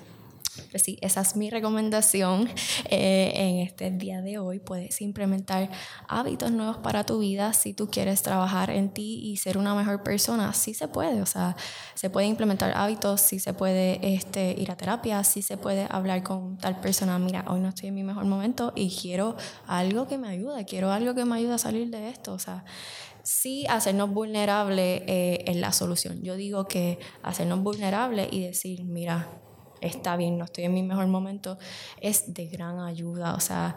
pues 0.71 0.83
sí, 0.83 0.97
esa 1.01 1.21
es 1.21 1.35
mi 1.35 1.49
recomendación 1.49 2.49
eh, 2.89 3.31
en 3.35 3.57
este 3.59 3.91
día 3.91 4.21
de 4.21 4.37
hoy. 4.37 4.59
Puedes 4.59 5.01
implementar 5.01 5.69
hábitos 6.07 6.51
nuevos 6.51 6.77
para 6.77 7.05
tu 7.05 7.19
vida 7.19 7.53
si 7.53 7.73
tú 7.73 7.89
quieres 7.89 8.21
trabajar 8.21 8.69
en 8.69 8.93
ti 8.93 9.19
y 9.23 9.37
ser 9.37 9.57
una 9.57 9.75
mejor 9.75 10.03
persona. 10.03 10.53
Sí 10.53 10.73
se 10.73 10.87
puede, 10.87 11.21
o 11.21 11.25
sea, 11.25 11.55
se 11.95 12.09
puede 12.09 12.27
implementar 12.27 12.73
hábitos, 12.75 13.21
sí 13.21 13.39
se 13.39 13.53
puede 13.53 14.15
este, 14.15 14.55
ir 14.57 14.71
a 14.71 14.77
terapia, 14.77 15.23
sí 15.23 15.41
se 15.41 15.57
puede 15.57 15.87
hablar 15.89 16.23
con 16.23 16.57
tal 16.57 16.79
persona. 16.79 17.17
Mira, 17.19 17.45
hoy 17.47 17.59
no 17.59 17.69
estoy 17.69 17.89
en 17.89 17.95
mi 17.95 18.03
mejor 18.03 18.25
momento 18.25 18.73
y 18.75 18.89
quiero 18.89 19.35
algo 19.67 20.07
que 20.07 20.17
me 20.17 20.27
ayude, 20.27 20.65
quiero 20.65 20.91
algo 20.91 21.15
que 21.15 21.25
me 21.25 21.35
ayude 21.35 21.53
a 21.53 21.57
salir 21.57 21.89
de 21.89 22.09
esto. 22.09 22.33
O 22.33 22.39
sea, 22.39 22.63
sí 23.23 23.65
hacernos 23.67 24.11
vulnerables 24.11 25.01
eh, 25.07 25.43
es 25.47 25.55
la 25.55 25.71
solución. 25.71 26.21
Yo 26.21 26.35
digo 26.35 26.67
que 26.67 26.99
hacernos 27.23 27.61
vulnerables 27.61 28.27
y 28.31 28.41
decir, 28.41 28.83
mira, 28.83 29.27
está 29.83 30.15
bien, 30.15 30.37
no 30.37 30.45
estoy 30.45 30.65
en 30.65 30.73
mi 30.73 30.83
mejor 30.83 31.07
momento, 31.07 31.57
es 32.01 32.33
de 32.33 32.47
gran 32.47 32.79
ayuda. 32.79 33.35
O 33.35 33.39
sea, 33.39 33.75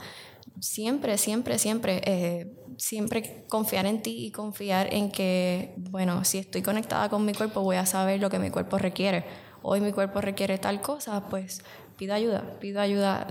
siempre, 0.61 1.19
siempre, 1.19 1.59
siempre, 1.59 2.01
eh, 2.05 2.53
siempre 2.79 3.45
confiar 3.49 3.87
en 3.87 4.03
ti 4.03 4.27
y 4.27 4.31
confiar 4.31 4.93
en 4.93 5.11
que, 5.11 5.75
bueno, 5.77 6.25
si 6.25 6.39
estoy 6.39 6.63
conectada 6.63 7.09
con 7.09 7.25
mi 7.25 7.35
cuerpo, 7.35 7.61
voy 7.61 7.77
a 7.77 7.87
saber 7.87 8.21
lo 8.21 8.31
que 8.31 8.39
mi 8.39 8.51
cuerpo 8.51 8.79
requiere. 8.79 9.25
Hoy 9.63 9.81
mi 9.81 9.93
cuerpo 9.93 10.21
requiere 10.21 10.59
tal 10.59 10.81
cosa, 10.81 11.29
pues 11.29 11.63
pido 11.97 12.15
ayuda, 12.15 12.59
pido 12.61 12.81
ayuda 12.81 13.27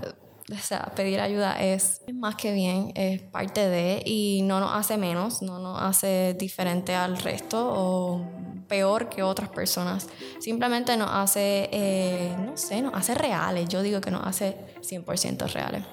o 0.52 0.58
sea, 0.58 0.92
pedir 0.94 1.20
ayuda 1.20 1.60
es 1.60 2.02
más 2.12 2.36
que 2.36 2.52
bien, 2.52 2.92
es 2.94 3.20
parte 3.20 3.68
de 3.68 4.02
y 4.04 4.42
no 4.42 4.60
nos 4.60 4.72
hace 4.72 4.96
menos, 4.96 5.42
no 5.42 5.58
nos 5.58 5.80
hace 5.80 6.34
diferente 6.38 6.94
al 6.94 7.18
resto 7.18 7.72
o 7.74 8.20
peor 8.68 9.08
que 9.08 9.22
otras 9.22 9.48
personas. 9.48 10.08
Simplemente 10.38 10.96
nos 10.96 11.10
hace, 11.10 11.68
eh, 11.72 12.34
no 12.38 12.56
sé, 12.56 12.82
nos 12.82 12.94
hace 12.94 13.14
reales. 13.14 13.68
Yo 13.68 13.82
digo 13.82 14.00
que 14.00 14.10
nos 14.10 14.24
hace 14.26 14.56
100% 14.82 15.52
reales. 15.52 15.84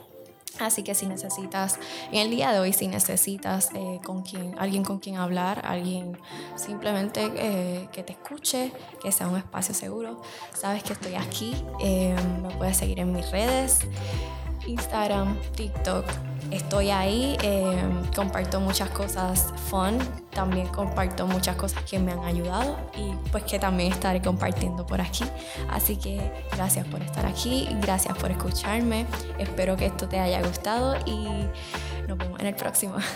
Así 0.59 0.83
que 0.83 0.93
si 0.93 1.07
necesitas, 1.07 1.79
en 2.11 2.19
el 2.19 2.29
día 2.29 2.51
de 2.51 2.59
hoy, 2.59 2.73
si 2.73 2.87
necesitas 2.87 3.71
eh, 3.73 3.99
con 4.05 4.21
quien, 4.21 4.53
alguien 4.59 4.83
con 4.83 4.99
quien 4.99 5.17
hablar, 5.17 5.63
alguien 5.65 6.15
simplemente 6.55 7.31
eh, 7.35 7.89
que 7.91 8.03
te 8.03 8.13
escuche, 8.13 8.71
que 9.01 9.11
sea 9.11 9.27
un 9.27 9.37
espacio 9.37 9.73
seguro, 9.73 10.21
sabes 10.53 10.83
que 10.83 10.93
estoy 10.93 11.15
aquí, 11.15 11.55
me 11.79 12.55
puedes 12.55 12.77
seguir 12.77 12.99
en 12.99 13.13
mis 13.13 13.31
redes. 13.31 13.79
Instagram, 14.67 15.37
TikTok. 15.55 16.05
Estoy 16.51 16.91
ahí, 16.91 17.37
em, 17.41 18.05
comparto 18.15 18.59
muchas 18.59 18.89
cosas 18.89 19.53
fun, 19.69 19.97
también 20.31 20.67
comparto 20.67 21.25
muchas 21.25 21.55
cosas 21.55 21.83
que 21.83 21.97
me 21.99 22.11
han 22.11 22.23
ayudado 22.25 22.77
y 22.95 23.13
pues 23.31 23.43
que 23.43 23.57
también 23.57 23.91
estaré 23.91 24.21
compartiendo 24.21 24.85
por 24.85 25.01
aquí. 25.01 25.23
Así 25.69 25.95
que 25.95 26.31
gracias 26.51 26.85
por 26.87 27.01
estar 27.01 27.25
aquí, 27.25 27.67
gracias 27.81 28.15
por 28.17 28.29
escucharme, 28.31 29.07
espero 29.39 29.75
que 29.75 29.87
esto 29.87 30.07
te 30.07 30.19
haya 30.19 30.41
gustado 30.41 30.95
y 31.05 31.47
nos 32.07 32.17
vemos 32.17 32.39
en 32.39 32.47
el 32.47 32.55
próximo. 32.55 32.95